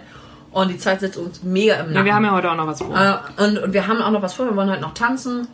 [0.61, 1.95] und die Zeit sitzt uns mega im Nacken.
[1.95, 2.95] Ja, wir haben ja heute auch noch was vor.
[3.37, 5.47] Äh, und, und wir haben auch noch was vor, wir wollen halt noch tanzen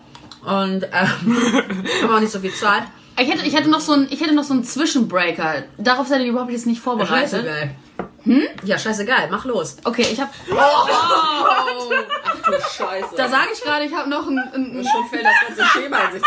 [0.45, 0.83] und ähm,
[2.03, 2.83] haben auch nicht so viel Zeit.
[3.19, 5.63] Ich hätte, ich hätte noch so einen, ich hätte noch so einen Zwischenbreaker.
[5.77, 7.45] Darauf seid ihr überhaupt jetzt nicht vorbereitet.
[7.45, 7.75] Scheißegal.
[8.23, 8.41] Hm?
[8.63, 9.77] Ja, scheißegal, mach los.
[9.83, 10.31] Okay, ich habe.
[10.51, 13.15] Ach du Scheiße.
[13.15, 14.39] Da sage ich gerade, ich habe noch einen.
[14.53, 16.23] einen schon fällt das ganze Schema in sich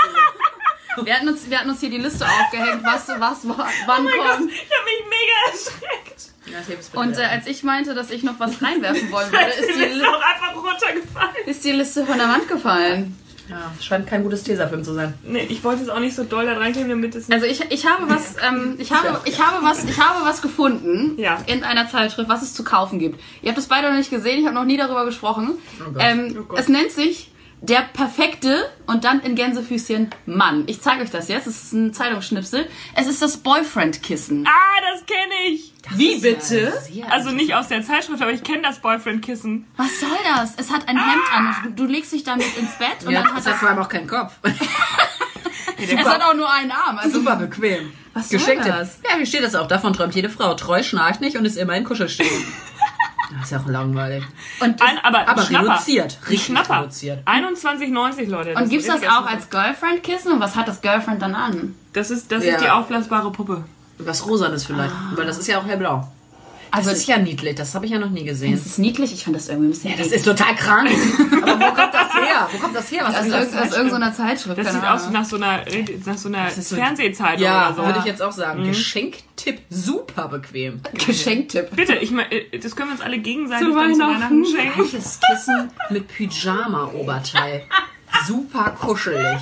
[1.05, 4.51] wir, hatten uns, wir hatten uns hier die Liste aufgehängt, was, was, wa- wann kommt.
[4.51, 6.33] Ich habe mich mega erschreckt.
[6.51, 9.79] Ja, Und äh, als ich meinte, dass ich noch was reinwerfen wollen würde, ist die,
[9.79, 11.35] Mir ist Li- auch einfach runtergefallen.
[11.47, 13.17] ist die Liste von der Wand gefallen.
[13.49, 15.15] ja, scheint kein gutes Tesafilm zu sein.
[15.25, 17.35] Nee, ich wollte es auch nicht so doll da reinkleben, damit es nicht...
[17.35, 21.19] Also ich, ich habe was, ähm, ich habe, ich habe was, ich habe was gefunden
[21.19, 21.39] Ja.
[21.47, 23.21] in einer Zeitschrift, was es zu kaufen gibt.
[23.43, 25.53] Ihr habt es beide noch nicht gesehen, ich habe noch nie darüber gesprochen.
[25.79, 25.95] Gott.
[25.99, 26.59] ähm, Oh Gott.
[26.61, 27.31] es nennt sich
[27.63, 30.65] der perfekte und dann in Gänsefüßchen Mann.
[30.67, 31.47] Ich zeige euch das jetzt.
[31.47, 32.67] Es ist ein Zeitungsschnipsel.
[32.95, 34.47] Es ist das Boyfriend-Kissen.
[34.47, 35.73] Ah, das kenne ich.
[35.95, 36.73] Wie bitte?
[36.83, 39.67] Sehr Also nicht aus der Zeitschrift, aber ich kenne das Boyfriend-Kissen.
[39.77, 40.55] Was soll das?
[40.57, 41.55] Es hat ein Hemd an.
[41.67, 43.69] und Du legst dich damit ins Bett und ja, dann hat es hat es, vor
[43.69, 44.33] allem auch keinen Kopf.
[45.79, 46.99] es hat auch nur einen Arm.
[46.99, 47.93] Also Super bequem.
[48.15, 48.69] Was soll Geschenkte.
[48.69, 48.99] das?
[49.11, 49.69] Ja, wie steht das auch?
[49.69, 50.55] Davon träumt jede Frau.
[50.55, 52.29] Treu schnarcht nicht und ist immer in Kuschelstehen.
[53.29, 54.23] Das ist ja auch langweilig.
[54.61, 55.73] und Ein, aber Aber Schnapper.
[55.73, 56.17] reduziert.
[56.29, 56.83] Richtig Schnapper.
[56.83, 57.27] reduziert.
[57.27, 58.55] 21,90 Leute.
[58.55, 60.31] und gibt's ist das auch als Girlfriend-Kissen?
[60.33, 61.75] Und was hat das Girlfriend dann an?
[61.93, 62.55] Das ist, das Ja.
[62.55, 63.65] ist die aufblasbare Puppe.
[63.99, 64.95] Was Rosanes vielleicht.
[65.15, 66.07] Weil das ist ja auch hellblau.
[66.73, 67.55] Also Das ist ja niedlich.
[67.55, 68.53] Das habe ich ja noch nie gesehen.
[68.53, 69.97] Das ist niedlich, ich fand das irgendwie ein bisschen.
[69.97, 70.91] Das ist total krank.
[71.43, 72.49] Aber wo kommt das her?
[72.53, 73.03] Wo kommt das her?
[73.05, 73.45] Was aus, ist das?
[73.53, 74.59] irgend, aus irgendeiner Zeitschrift.
[74.59, 75.13] Das sieht aus Ahnung.
[75.13, 75.61] nach so einer,
[76.05, 77.87] nach so einer Fernsehzeitung Ja, oder so.
[77.87, 78.65] würde ich jetzt auch sagen.
[78.65, 80.81] Geschenktipp, super bequem.
[81.07, 81.75] Geschenktipp.
[81.75, 84.15] Bitte, ich mein, äh, das können wir uns alle gegenseitig Zu dann zu Weihnachten.
[84.23, 84.81] Weihnachten schenken.
[84.81, 87.63] Weiches Kissen mit Pyjama-Oberteil.
[88.27, 89.39] Super kuschelig.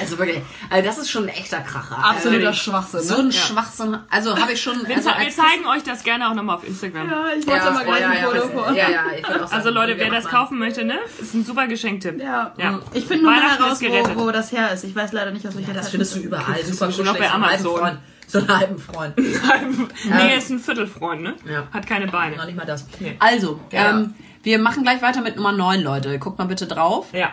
[0.00, 1.96] Also wirklich, also das ist schon ein echter Kracher.
[2.04, 3.00] Absoluter Also, Schwachsinn.
[3.02, 3.22] So Ne?
[3.28, 3.98] ein Schwachsinn.
[4.10, 4.86] Also habe ich schon.
[4.88, 7.12] Wir, Also, wir zeigen euch das gerne auch nochmal auf Instagram.
[7.38, 8.74] ich ja, wollte mal gleich ja, ein ja, Foto ja, von.
[8.76, 11.34] ja, ja, ich würd auch sagen, Also Leute, wer das machen- kaufen möchte, ne, ist
[11.34, 12.20] ein super Geschenktipp.
[12.20, 12.52] Ja.
[12.56, 12.80] Ja.
[12.92, 14.82] Ich finde nur mal heraus, wo, wo das her ist.
[14.84, 16.54] Ich weiß leider nicht, aus welcher Das Zeitschrift findest du überall.
[16.58, 17.12] Das ist Super kuschelig.
[17.12, 17.78] bei So einen halben Amazon.
[17.78, 17.98] Freund.
[18.26, 19.14] So einen halben Freund.
[20.04, 21.34] nee, ist ein Viertelfreund, ne?
[21.48, 21.64] Ja.
[21.72, 22.44] Hat keine Noch Beine.
[22.46, 22.86] nicht mal das.
[22.98, 23.16] Nee.
[23.20, 23.90] Also, Ja.
[23.90, 26.18] ähm, wir machen gleich weiter mit Nummer 9, Leute.
[26.18, 27.06] Guckt mal bitte drauf.
[27.12, 27.32] Ja.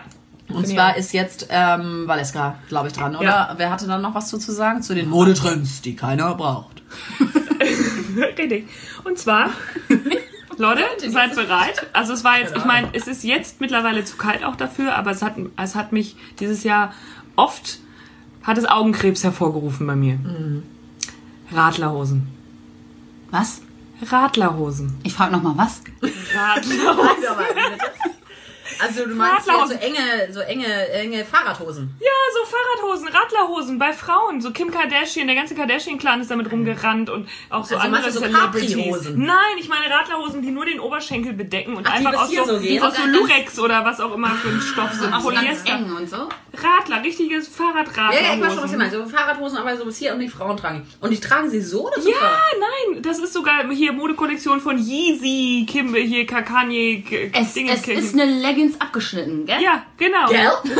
[0.54, 3.24] Und zwar ist jetzt ähm, Valeska, glaube ich, dran, oder?
[3.24, 3.54] Ja.
[3.56, 4.82] Wer hatte dann noch was zu zu sagen?
[4.82, 6.82] Zu den Modetrends, die keiner braucht.
[8.16, 8.68] Richtig.
[9.04, 9.50] Und zwar,
[10.58, 11.86] Leute, seid bereit.
[11.92, 15.10] Also es war jetzt, ich meine, es ist jetzt mittlerweile zu kalt auch dafür, aber
[15.10, 16.92] es hat, es hat mich dieses Jahr
[17.36, 17.78] oft,
[18.42, 20.18] hat es Augenkrebs hervorgerufen bei mir.
[21.52, 22.28] Radlerhosen.
[23.30, 23.62] Was?
[24.02, 24.98] Radlerhosen.
[25.04, 25.82] Ich frage nochmal, was?
[26.34, 27.78] Radlerhosen.
[28.80, 31.94] Also du meinst ja so enge, so enge, enge Fahrradhosen.
[32.00, 34.40] Ja, so Fahrradhosen, Radlerhosen bei Frauen.
[34.40, 38.20] So Kim Kardashian, der ganze Kardashian-Clan ist damit rumgerannt und auch so Also andere so
[38.20, 39.10] Celebrities.
[39.14, 42.54] Nein, ich meine Radlerhosen, die nur den Oberschenkel bedecken und Ach, einfach aus so, so
[42.54, 45.12] aus so Lurex oder was auch immer für ein Stoff sind.
[45.12, 45.74] Auch so ganz Polyester.
[45.74, 46.28] eng und so?
[46.54, 48.24] Radler, richtiges Fahrradradlerhosen.
[48.24, 48.92] Ja, ja, ich weiß schon, was ihr meint.
[48.92, 50.86] So Fahrradhosen, aber so bis hier und die Frauen tragen.
[51.00, 52.10] Und die tragen sie so oder so?
[52.10, 52.16] Ja,
[52.58, 58.24] nein, das ist sogar hier Modekollektion von Yeezy, Kimbe, hier Kakanye, Es, es ist eine
[58.62, 59.60] Leggings abgeschnitten, gell?
[59.62, 60.26] Ja, genau.
[60.28, 60.50] Gell?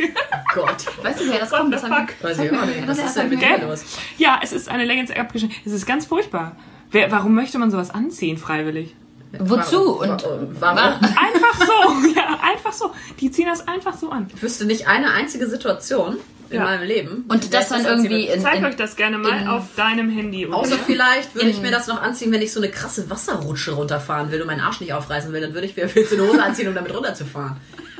[0.00, 0.08] Ja.
[0.54, 0.86] Gott.
[1.02, 1.72] Weißt du, wer das kommt?
[1.72, 2.86] Das Weiß ich auch nicht.
[2.88, 3.60] Was ist denn mit Gell?
[3.60, 3.84] dir los?
[4.18, 5.56] ja, es ist eine Leggings abgeschnitten.
[5.64, 6.56] Es ist ganz furchtbar.
[6.90, 8.96] Wer, warum möchte man sowas anziehen, freiwillig?
[9.38, 10.00] Wozu?
[10.00, 10.24] Und
[10.58, 10.60] Warum?
[10.60, 12.90] Wa- Einfach so, ja, einfach so.
[13.20, 14.28] Die ziehen das einfach so an.
[14.34, 16.16] Ich wüsste nicht eine einzige Situation
[16.50, 16.64] in Ja.
[16.64, 17.24] meinem Leben.
[17.28, 18.32] Und in das dann irgendwie würde.
[18.34, 20.46] in, Zeig in, euch das gerne mal in- auf deinem Handy.
[20.46, 20.56] oder?
[20.56, 24.30] Außer vielleicht würde ich mir das noch anziehen, wenn ich so eine krasse Wasserrutsche runterfahren
[24.30, 26.74] will und meinen Arsch nicht aufreißen will, dann würde ich mir eine Hose anziehen, um
[26.74, 27.56] damit runterzufahren.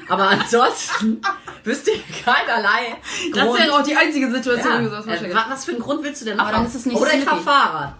[0.08, 1.20] Aber ansonsten
[1.64, 2.96] wüsste ich keinerlei
[3.32, 3.60] Das Grund.
[3.60, 4.90] wäre auch die einzige Situation, ja.
[4.90, 6.96] wo äh, was für einen Grund willst du denn noch Aber dann ist es nicht
[6.96, 7.44] Oder ich fahr slippy.
[7.48, 7.94] Fahrrad.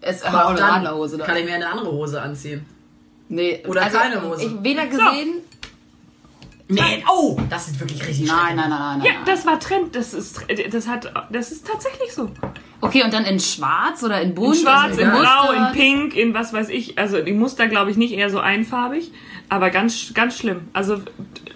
[0.00, 1.26] Es ist Aber auch eine dann Radlerhose da.
[1.26, 2.64] kann ich mir eine andere Hose anziehen.
[3.28, 4.44] Nee, Oder also, keine Hose.
[4.44, 5.40] Ich weder gesehen.
[6.66, 9.06] Nee, oh, das ist wirklich richtig Nein, nein, nein, nein, nein.
[9.06, 9.94] Ja, das war Trend.
[9.94, 10.40] Das ist,
[10.72, 12.30] das hat, das ist tatsächlich so.
[12.80, 14.56] Okay, und dann in schwarz oder in bunt?
[14.56, 16.98] In schwarz, also in blau, in pink, in was weiß ich.
[16.98, 19.12] Also die Muster, glaube ich, nicht eher so einfarbig.
[19.50, 20.68] Aber ganz, ganz schlimm.
[20.72, 21.02] Also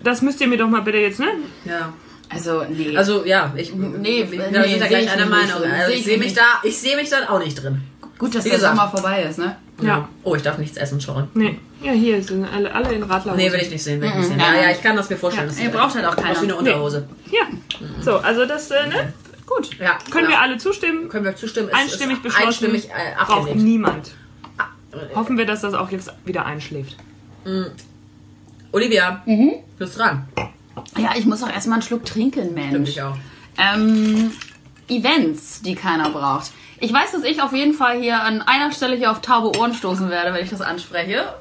[0.05, 1.29] das müsst ihr mir doch mal bitte jetzt, ne?
[1.65, 1.93] Ja.
[2.29, 2.95] Also, nee.
[2.95, 5.63] Also ja, ich, Nee, wir nee, wir sind seh da gleich ich einer Meinung.
[5.63, 6.39] Also Seh ich ich sehe mich nicht.
[6.39, 7.81] da, ich sehe mich dann auch nicht drin.
[8.19, 8.77] gut, dass wie der gesagt.
[8.77, 9.57] Sommer vorbei ist, ne?
[9.81, 10.09] Ja.
[10.25, 11.29] Oh, ich darf nichts essen, schon.
[11.35, 11.59] Nee.
[11.83, 13.37] Ja, hier sind alle, alle in Radlerhosen.
[13.37, 14.37] Nee, will ich nicht sehen, will ich nicht sehen.
[14.37, 14.41] Mhm.
[14.43, 15.51] Ja, ja, ich kann das mir vorstellen.
[15.57, 16.35] Ja, ihr braucht halt auch keine.
[16.37, 17.09] Wie eine Unterhose.
[17.31, 17.43] Ja.
[18.01, 19.13] So, also das, äh, ne?
[19.47, 19.79] Gut.
[19.79, 20.31] Ja, Können ja.
[20.31, 21.09] wir alle zustimmen?
[21.09, 21.69] Können wir zustimmen?
[21.69, 22.47] Es Einstimmig ist beschlossen.
[22.49, 24.11] Einstimmig äh, Braucht niemand.
[25.15, 26.97] Hoffen wir, dass das auch jetzt wieder einschläft.
[28.73, 29.51] Olivia, Mhm.
[29.79, 30.29] du bist dran.
[30.99, 32.91] Ja, ich muss auch erstmal einen Schluck trinken, Stimmt Mensch.
[32.91, 33.17] ich auch.
[33.57, 34.33] Ähm,
[34.89, 36.51] Events, die keiner braucht.
[36.81, 39.75] Ich weiß, dass ich auf jeden Fall hier an einer Stelle hier auf taube Ohren
[39.75, 41.35] stoßen werde, wenn ich das anspreche.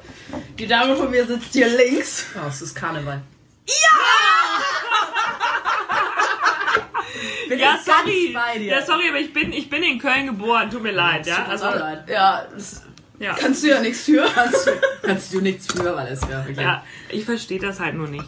[0.58, 2.26] Die Dame von mir sitzt hier links.
[2.36, 3.20] Oh, es ist Karneval.
[3.66, 3.74] Ja!
[7.48, 8.34] Bin Ja, sorry.
[8.34, 8.72] bei dir.
[8.72, 10.70] Ja, sorry, aber ich bin, ich bin in Köln geboren.
[10.70, 11.46] Tut mir leid, ja.
[11.46, 12.08] Also, leid.
[12.08, 12.82] Ja, das
[13.18, 13.34] ja.
[13.34, 14.26] kannst du ja nichts für.
[14.34, 14.70] Kannst du,
[15.02, 16.58] kannst du nichts für, weil es ja wirklich.
[16.58, 18.24] ja, ich verstehe das halt nur nicht.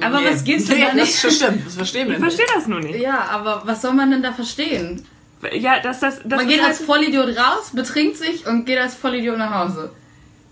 [0.00, 1.36] Aber was geht's denn nee, da das nicht?
[1.36, 2.34] stimmt, das verstehen wir Ich nicht.
[2.34, 2.98] verstehe das nur nicht.
[3.00, 5.06] Ja, aber was soll man denn da verstehen?
[5.52, 8.94] Ja, dass das, das Man geht halt, als Vollidiot raus, betrinkt sich und geht als
[8.94, 9.90] Vollidiot nach Hause.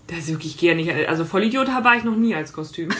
[0.07, 1.09] Das ist wirklich gerne nicht.
[1.09, 2.89] Also Vollidiot war ich noch nie als Kostüm.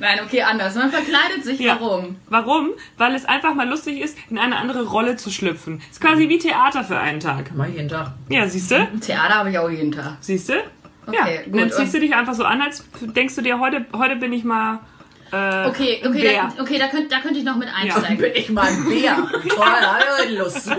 [0.00, 0.74] Nein, okay, anders.
[0.74, 1.58] Man verkleidet sich.
[1.60, 1.78] Ja.
[1.80, 2.16] Warum?
[2.28, 2.70] Warum?
[2.96, 5.82] Weil es einfach mal lustig ist, in eine andere Rolle zu schlüpfen.
[5.90, 7.54] Ist quasi wie Theater für einen Tag.
[7.54, 8.12] Mal jeden Tag.
[8.28, 8.86] Ja, siehst du?
[9.00, 10.18] Theater habe ich auch jeden Tag.
[10.20, 10.54] Siehst du?
[11.06, 11.42] Okay, ja.
[11.50, 11.60] gut.
[11.60, 14.44] Dann ziehst du dich einfach so an, als denkst du dir, heute, heute bin ich
[14.44, 14.80] mal.
[15.34, 16.52] Äh, Okay, okay, Bär.
[16.56, 18.18] da, okay, da könnte da könnt ich noch mit einsteigen.
[18.18, 19.16] Bin ich mal ein Bär.
[19.48, 20.70] Toll, da hab ich Lust zu.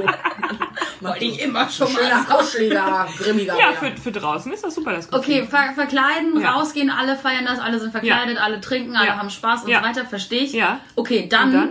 [1.01, 2.37] Wollte ich immer schon Schöner, mal.
[2.37, 5.35] kuscheliger, grimmiger Ja, für, für draußen ist das super, das Kostüm.
[5.39, 6.51] Okay, ver verkleiden, Ja.
[6.51, 9.17] rausgehen, alle feiern das, alle sind verkleidet, alle trinken, alle Ja.
[9.17, 9.81] haben Spaß und Ja.
[9.81, 10.53] so weiter, verstehe ich.
[10.53, 10.79] Ja.
[10.95, 11.69] Okay, dann, dann?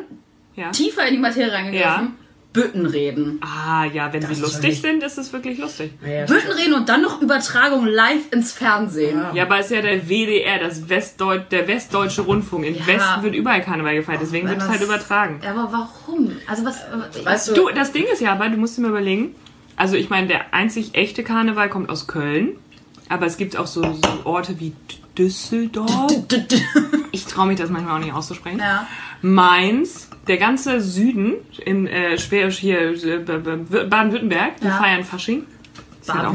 [0.56, 0.70] Ja.
[0.70, 2.16] tiefer in die Materie reingegriffen.
[2.54, 3.40] Büttenreden.
[3.42, 5.92] Ah, ja, wenn sie ist lustig wirklich- sind, ist es wirklich lustig.
[6.02, 9.18] Ja, ja, Büttenreden und dann noch Übertragung live ins Fernsehen.
[9.20, 9.32] Ja.
[9.34, 12.64] Ja, aber es ist ja der WDR, das Westdeut der Westdeutsche Rundfunk.
[12.64, 12.86] Im Ja.
[12.86, 15.40] Westen wird überall Karneval gefeiert, deswegen wird es halt übertragen.
[15.44, 16.30] Ja, aber warum?
[16.46, 16.78] Also was.
[17.24, 19.34] Weißt du, Du, das Ding ist ja aber, du musst dir mal überlegen,
[19.76, 22.50] also ich meine, der einzig echte Karneval kommt aus Köln,
[23.08, 26.12] aber es gibt auch so, so Orte wie D- Düsseldorf.
[27.12, 28.58] Ich traue mich das manchmal auch nicht auszusprechen.
[28.60, 28.86] ja.
[29.22, 34.78] Mainz, der ganze Süden in äh, hier äh, Baden-Württemberg, die Ja.
[34.78, 35.46] feiern Fasching.
[36.08, 36.34] Halt auch-.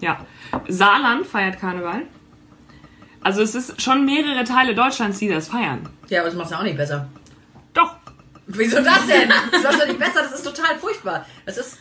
[0.00, 0.24] Ja.
[0.68, 2.02] Saarland feiert Karneval.
[3.22, 5.88] Also es ist schon mehrere Teile Deutschlands, die das feiern.
[6.08, 7.08] ja, aber das macht's ja auch nicht besser.
[7.72, 7.94] Doch.
[8.48, 9.28] Wieso das denn?
[9.52, 11.24] Das macht's doch nicht besser, das ist total furchtbar.
[11.46, 11.78] Das ist.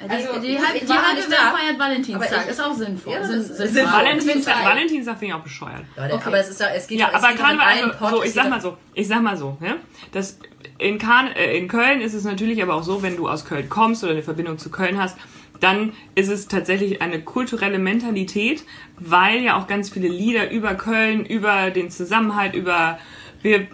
[0.00, 2.32] Die, Also, die, ich die war halbe nicht Welt feiert Valentinstag.
[2.32, 3.12] Aber ich- ist auch sinnvoll.
[3.12, 3.66] Ja, ist sinnvoll.
[3.68, 3.92] sinnvoll.
[3.92, 4.64] Valentinstag.
[4.64, 5.84] Valentinstag finde ich auch bescheuert.
[5.96, 7.66] Leute, aber es ist ja, es geht Ja, es aber in Karneval,
[8.00, 9.76] also, so, es ich sag mal so, ich sag mal so, ja,
[10.12, 10.38] das
[10.78, 13.68] in, Karn, äh, in Köln ist es natürlich aber auch so, wenn du aus Köln
[13.68, 15.16] kommst oder eine Verbindung zu Köln hast,
[15.60, 18.64] dann ist es tatsächlich eine kulturelle Mentalität,
[18.98, 22.98] weil ja auch ganz viele Lieder über Köln, über den Zusammenhalt, über
[23.42, 23.66] wir,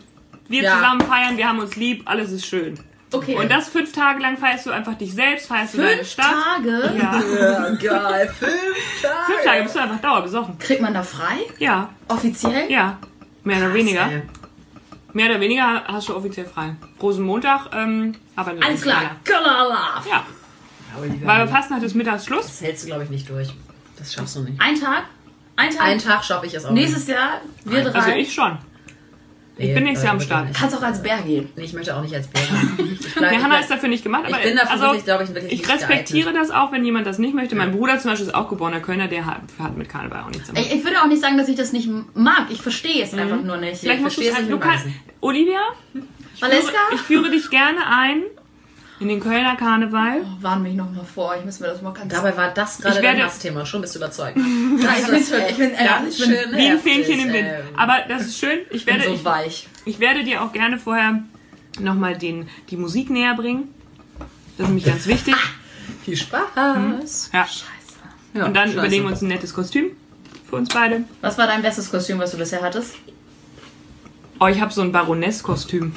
[0.48, 0.74] wir Ja.
[0.76, 2.78] zusammen feiern, wir haben uns lieb, alles ist schön.
[3.12, 3.34] Okay.
[3.34, 6.26] Und das fünf Tage lang feierst du einfach dich selbst, feierst du deine Fünf Stadt.
[6.56, 6.92] Tage?
[6.96, 7.22] Ja.
[7.40, 8.28] Ja, geil.
[8.38, 8.52] Fünf
[9.02, 9.14] Tage.
[9.26, 10.58] Fünf Tage bist du einfach dauerbesoffen.
[10.60, 11.38] Kriegt man da frei?
[11.58, 12.70] Ja, Offiziell?
[12.70, 12.98] ja.
[13.42, 14.08] Mehr oder weniger.
[14.12, 14.22] Ey.
[15.12, 16.74] Mehr oder weniger hast du offiziell frei.
[17.00, 18.64] Rosenmontag, ähm, aber nicht.
[18.64, 19.16] Alles klar.
[19.24, 20.02] Köllerla.
[20.08, 20.24] Ja,
[20.96, 21.52] Aber lieber weil nicht.
[21.52, 22.46] wir passen halt bis mittags Schluss.
[22.46, 23.48] Das hältst du, glaube ich, nicht durch.
[23.98, 24.60] Das schaffst du nicht.
[24.60, 25.04] Ein Tag?
[25.56, 25.82] Ein Tag?
[25.82, 27.98] Einen Tag schaffe ich es auch Nächstes Jahr, wir drei.
[27.98, 28.56] Also ich schon.
[29.60, 30.54] Ich bin nächstes Jahr am Start.
[30.54, 31.48] Kannst auch als Bär gehen.
[31.56, 32.42] Nee, ich möchte auch nicht als Bär.
[33.10, 35.24] Ich bleib, ich Hanna ist dafür nicht gemacht, aber Ich bin dafür also, wirklich, glaube
[35.24, 37.56] ich, wirklich ich respektiere das auch, wenn jemand das nicht möchte.
[37.56, 40.46] Mein Bruder zum Beispiel ist auch geborener Kölner, der hat, hat mit Karneval auch nichts
[40.46, 40.62] zu tun.
[40.62, 42.46] Ich, ich würde auch nicht sagen, dass ich das nicht mag.
[42.50, 43.80] Ich verstehe es einfach nur nicht.
[43.80, 44.94] Vielleicht du verstehe es halt, nicht.
[45.20, 45.60] Olivia,
[46.38, 46.78] Valeska?
[46.94, 48.22] ich führe dich gerne ein
[49.00, 50.22] in den Kölner Karneval.
[50.40, 51.34] Warn mich noch mal vor.
[51.38, 52.12] Ich muss mir das mal ganz...
[52.12, 53.64] Dabei war das gerade Ich werde- Hassthema.
[53.66, 54.36] Schon bist du überzeugt.
[54.82, 55.16] Ja, ich bin,
[55.48, 57.48] ich bin, Ganz ich bin, schön Wie ein Fähnchen im Wind.
[57.48, 57.64] ähm.
[57.76, 58.58] Aber das ist schön.
[58.70, 59.68] Ich ich bin werde, so ich, weich.
[59.86, 61.22] ich werde dir auch gerne vorher
[61.80, 63.74] nochmal den, die Musik näher bringen.
[64.58, 65.34] Das ist nämlich ganz wichtig.
[66.04, 66.50] Viel Spaß.
[67.32, 67.46] Ja.
[67.46, 67.64] Scheiße.
[68.34, 68.78] Ja, Und dann scheiße.
[68.78, 69.92] überlegen wir uns ein nettes Kostüm
[70.48, 71.04] für uns beide.
[71.22, 72.94] Was war dein bestes Kostüm, was du bisher hattest?
[74.38, 75.94] Oh, ich habe so ein Baroness-Kostüm.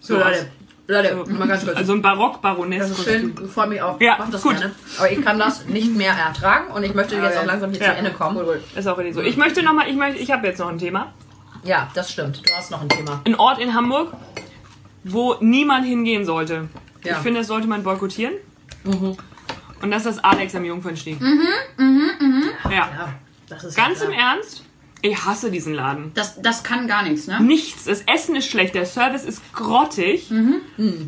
[0.00, 0.48] So, Leute.
[0.88, 1.76] Leute, mal ganz kurz.
[1.76, 4.00] Also ein Das ist schön, freue mich auch.
[4.00, 4.56] Ja, Mach das gut.
[4.56, 4.72] gerne.
[4.98, 7.40] Aber ich kann das nicht mehr ertragen und ich möchte jetzt ja.
[7.40, 7.92] auch langsam hier Ja.
[7.92, 8.38] zu Ende kommen.
[8.76, 9.20] Ist auch richtig so.
[9.22, 11.12] Ich möchte nochmal, ich möchte, ich habe jetzt noch ein Thema.
[11.64, 12.42] Ja, das stimmt.
[12.48, 13.20] Du hast noch ein Thema.
[13.24, 14.12] Ein Ort in Hamburg,
[15.02, 16.68] wo niemand hingehen sollte.
[17.02, 17.12] Ja.
[17.12, 18.34] Ich finde, das sollte man boykottieren.
[18.84, 21.18] Und das ist das Alex am Jungfernstieg.
[22.64, 22.70] Ja.
[22.70, 22.88] Ja,
[23.48, 24.34] das ist Ganz ja im klar.
[24.34, 24.62] Ernst,
[25.02, 26.10] ich hasse diesen Laden.
[26.14, 27.40] Das, das kann gar nichts, ne?
[27.40, 27.84] Nichts.
[27.84, 30.30] Das Essen ist schlecht, der Service ist grottig.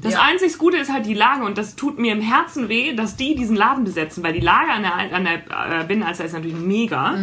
[0.02, 0.22] Das ja.
[0.22, 3.34] einzig Gute ist halt die Lage und das tut mir im Herzen weh, dass die
[3.34, 7.16] diesen Laden besetzen, weil die Lage an der, an der äh, Binnenalster ist natürlich mega.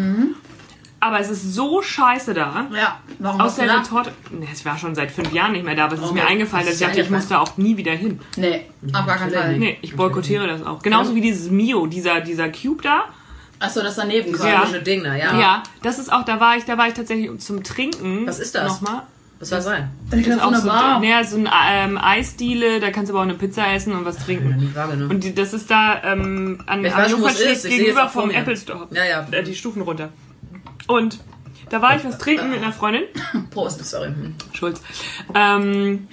[1.00, 2.68] Aber es ist so scheiße da.
[2.74, 3.80] Ja, warum Aus der da?
[3.80, 4.12] Retorte.
[4.32, 6.26] Ne, es war schon seit fünf Jahren nicht mehr da, aber es ist Oh mir
[6.26, 8.20] eingefallen, das dass ich dachte, ich muss da auch nie wieder hin.
[8.38, 8.62] Nee,
[8.92, 9.58] auf gar keinen Fall.
[9.58, 10.82] Nee, ich boykottiere das auch.
[10.82, 13.04] Genauso wie dieses Mio, dieser, dieser Cube da.
[13.60, 14.54] Achso, das daneben Das quasi.
[14.54, 14.60] Ja.
[14.62, 15.40] komische Ding da, ja.
[15.40, 18.28] Ja, das ist auch, da war ich, da war ich tatsächlich zum Trinken.
[18.28, 18.82] Was ist das?
[18.82, 19.04] Nochmal.
[19.40, 19.90] Was soll das sein?
[20.14, 23.34] Ich ist auch so, naja, so ein ähm, Eisdiele, da kannst du aber auch eine
[23.34, 24.56] Pizza essen und was Ja, trinken.
[24.56, 25.12] nie wahrgenommen.
[25.12, 28.36] Und die, das ist da ähm, an es gegenüber vom mir.
[28.38, 28.88] Apple Store.
[28.92, 29.28] Ja, ja.
[29.32, 30.10] Äh, Die Stufen runter.
[30.88, 31.20] Und
[31.70, 33.04] da war ich was trinken mit einer Freundin.
[33.52, 33.84] Prost.
[33.84, 34.14] Sorry.
[34.54, 34.82] Schulz.
[35.34, 36.08] Ähm,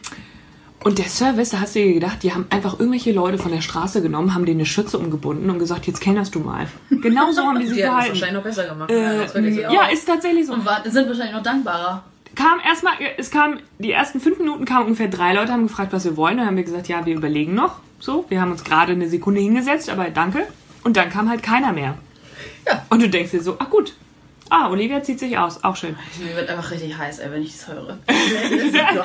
[0.85, 3.61] und der Service, da hast du dir gedacht, die haben einfach irgendwelche Leute von der
[3.61, 6.67] Straße genommen, haben denen eine Schürze umgebunden und gesagt, jetzt kennerst du mal.
[6.91, 8.11] Genau so haben die sich Die verhalten.
[8.11, 8.91] wahrscheinlich noch besser gemacht.
[8.91, 9.61] Äh, ist wirklich so.
[9.63, 10.55] ja, ist tatsächlich so.
[10.55, 12.05] Und war, sind wahrscheinlich noch dankbarer.
[12.35, 16.05] kam erstmal, es kam, die ersten fünf Minuten kamen ungefähr drei Leute, haben gefragt, was
[16.05, 16.37] wir wollen.
[16.39, 17.77] Dann haben wir gesagt, ja, wir überlegen noch.
[18.01, 20.47] So, wir haben uns gerade eine Sekunde hingesetzt, aber danke.
[20.85, 21.95] Und dann kam halt keiner mehr.
[22.67, 22.85] Ja.
[22.91, 23.95] Und du denkst dir so, ah gut.
[24.55, 25.97] Ah, Olivia zieht sich aus, auch schön.
[26.23, 27.97] Mir wird einfach richtig heiß, ey, wenn ich das höre.
[28.07, 29.03] Geil.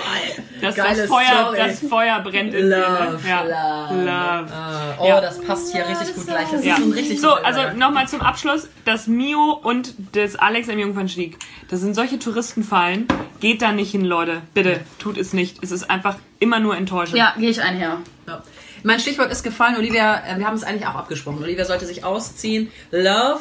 [0.62, 1.58] Das, Geile das, Feuer, Story.
[1.58, 3.20] das Feuer brennt in Love?
[3.26, 3.41] Ja.
[3.43, 4.02] love.
[4.04, 4.54] Love.
[4.54, 5.22] Ah, oh, Ja.
[5.22, 6.50] das passt hier richtig gut gleich.
[6.52, 6.74] Das Ja.
[6.74, 8.68] ist so ein richtig So, also nochmal zum Abschluss.
[8.84, 11.38] Das Mio und das Alex am Jungfernstieg.
[11.70, 13.08] Das sind solche Touristenfallen.
[13.39, 14.41] Geht da nicht hin, Leute.
[14.54, 15.64] Bitte, tut es nicht.
[15.64, 17.18] Es ist einfach immer nur enttäuschend.
[17.18, 18.00] Ja, gehe ich einher.
[18.28, 18.43] Ja.
[18.84, 20.24] Mein Stichwort ist gefallen, Olivia.
[20.28, 21.41] äh, Wir haben es eigentlich auch abgesprochen.
[21.41, 22.70] Olivia sollte sich ausziehen.
[22.91, 23.39] Love.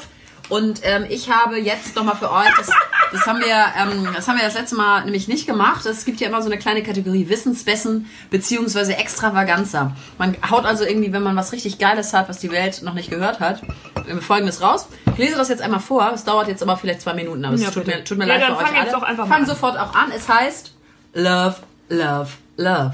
[0.49, 2.71] Und ähm, ich habe jetzt nochmal für euch, das,
[3.13, 5.85] das, haben wir, ähm, das haben wir das letzte Mal nämlich nicht gemacht.
[5.87, 9.97] Es gibt ja immer so eine kleine Kategorie Wissensbessen beziehungsweise Extravaganza.
[10.19, 13.11] Man haut also irgendwie, wenn man was richtig Geiles hat, was die Welt noch nicht
[13.11, 13.63] gehört hat,
[14.07, 14.87] äh, folgendes raus.
[15.13, 16.13] Ich lese das jetzt einmal vor.
[16.15, 18.35] Es dauert jetzt aber vielleicht zwei Minuten, aber es Ja, tut, mir, tut mir Ja,
[18.35, 18.93] leid dann für euch fang jetzt alle.
[18.93, 19.49] doch einfach mal Fang an.
[19.49, 20.13] sofort auch an.
[20.15, 20.73] Es heißt
[21.15, 21.57] Love,
[21.89, 22.93] Love, Love.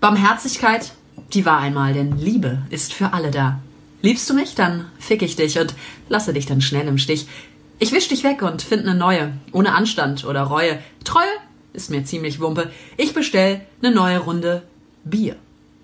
[0.00, 0.92] Barmherzigkeit,
[1.32, 3.60] die war einmal, denn Liebe ist für alle da.
[4.02, 5.74] Liebst du mich, dann fick ich dich und
[6.08, 7.26] lasse dich dann schnell im Stich.
[7.78, 10.78] Ich wisch dich weg und find ne neue, ohne Anstand oder Reue.
[11.04, 11.24] Treue
[11.72, 12.70] ist mir ziemlich wumpe.
[12.96, 14.62] Ich bestell ne neue Runde
[15.04, 15.36] Bier.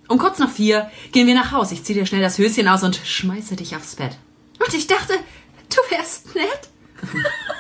[0.09, 1.71] Um kurz nach vier gehen wir nach Haus.
[1.71, 4.17] Ich zieh dir schnell das Höschen aus und schmeiße dich aufs Bett.
[4.59, 5.15] Und ich dachte,
[5.69, 6.69] du wärst nett.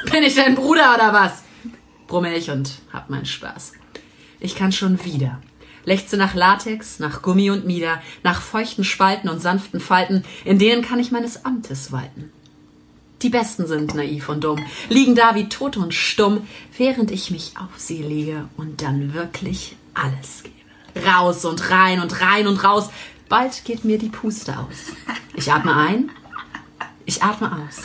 [0.13, 1.43] Bin ich dein Bruder oder was?
[2.07, 3.73] Brumme ich und hab meinen Spaß.
[4.41, 5.41] Ich kann schon wieder.
[5.85, 10.83] Lechze nach Latex, nach Gummi und Mieder, nach feuchten Spalten und sanften Falten, in denen
[10.83, 12.31] kann ich meines Amtes walten.
[13.23, 17.55] Die Besten sind naiv und dumm, liegen da wie tot und stumm, während ich mich
[17.59, 21.09] auf sie lege und dann wirklich alles gebe.
[21.09, 22.91] Raus und rein und rein und raus.
[23.29, 24.95] Bald geht mir die Puste aus.
[25.35, 26.11] Ich atme ein,
[27.07, 27.83] ich atme aus.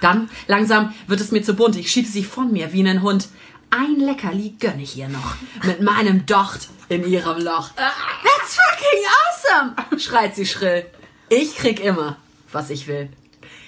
[0.00, 1.76] Dann, langsam, wird es mir zu bunt.
[1.76, 3.28] Ich schieb sie von mir wie nen Hund.
[3.78, 5.34] Ein Leckerli gönn ich ihr noch.
[5.64, 7.72] Mit meinem Docht in ihrem Loch.
[7.74, 10.00] That's fucking awesome!
[10.00, 10.86] schreit sie schrill.
[11.28, 12.16] Ich krieg immer,
[12.52, 13.10] was ich will.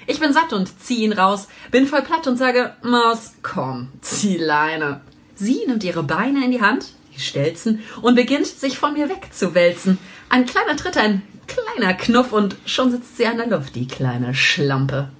[0.06, 4.38] Ich bin satt und zieh ihn raus, bin voll platt und sage, Maus, komm, zieh
[4.38, 5.02] Leine.
[5.34, 9.98] Sie nimmt ihre Beine in die Hand, die Stelzen und beginnt sich von mir wegzuwälzen.
[10.30, 14.34] Ein kleiner Tritt, ein kleiner Knuff und schon sitzt sie an der Luft, die kleine
[14.34, 15.10] Schlampe.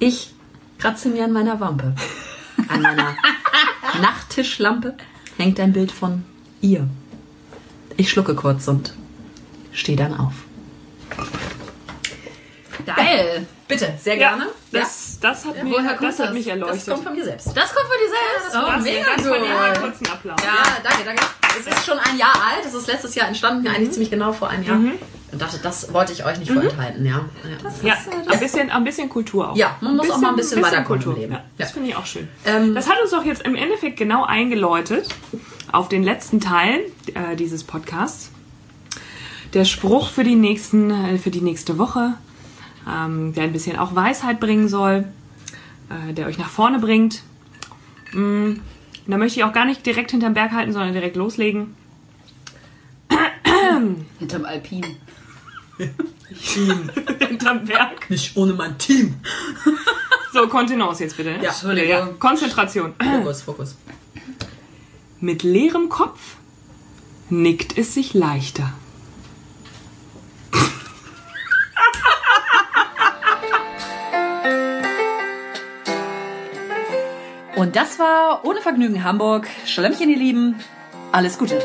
[0.00, 0.34] Ich
[0.78, 1.94] kratze mir an meiner Wampe.
[2.68, 3.16] An meiner
[4.00, 4.94] Nachttischlampe
[5.36, 6.24] hängt ein Bild von
[6.60, 6.88] ihr.
[7.96, 8.94] Ich schlucke kurz und
[9.72, 10.32] stehe dann auf.
[12.86, 13.46] Geil.
[13.68, 14.48] Bitte, sehr Ja, gerne.
[14.72, 16.34] das, das hat, mir, woher kommt das hat das?
[16.34, 16.94] mich ja, das erleuchtet.
[16.94, 17.46] kommt von mir selbst.
[17.56, 18.54] Das kommt von dir selbst.
[18.54, 19.82] das oh, mega das von dir mal gut.
[19.82, 20.40] kurz einen Applaus.
[20.44, 21.22] Ja, danke, danke.
[21.60, 22.66] Es ist schon ein Jahr alt.
[22.66, 24.80] Es ist letztes Jahr entstanden, eigentlich ziemlich genau vor einem Jahr.
[25.32, 27.24] Und dachte, das wollte ich euch nicht vorenthalten, ja.
[27.82, 27.88] Ja.
[27.88, 27.96] Ja,
[28.30, 29.56] ein bisschen, ein bisschen Kultur auch.
[29.56, 31.20] Ja, man muss auch mal ein bisschen weiterkommen im Kultur.
[31.20, 31.32] Leben.
[31.32, 31.74] Ja, das Ja.
[31.74, 32.28] finde ich auch schön.
[32.44, 35.08] Ähm, das hat uns doch jetzt im Endeffekt genau eingeläutet
[35.72, 36.80] auf den letzten Teil
[37.14, 38.30] äh, dieses Podcasts.
[39.54, 42.12] Der Spruch für die, nächsten, äh, für die nächste Woche,
[42.86, 45.06] ähm, der ein bisschen auch Weisheit bringen soll,
[45.88, 47.22] äh, der euch nach vorne bringt.
[48.12, 48.56] Mm,
[49.06, 51.74] da möchte ich auch gar nicht direkt hinterm Berg halten, sondern direkt loslegen.
[54.18, 54.84] Hinterm Alpin.
[57.28, 58.10] hinterm Berg.
[58.10, 59.14] Nicht ohne mein Team.
[60.32, 61.30] So, Kontenance jetzt bitte.
[61.42, 61.50] Ja.
[61.50, 61.90] Entschuldigung.
[61.90, 62.94] Ja, Konzentration.
[62.98, 63.76] Fokus, Fokus.
[65.20, 66.36] Mit leerem Kopf
[67.28, 68.72] nickt es sich leichter.
[77.56, 79.46] Und das war Ohne Vergnügen Hamburg.
[79.66, 80.56] Schlemmchen, ihr Lieben.
[81.12, 81.62] Alles Gute.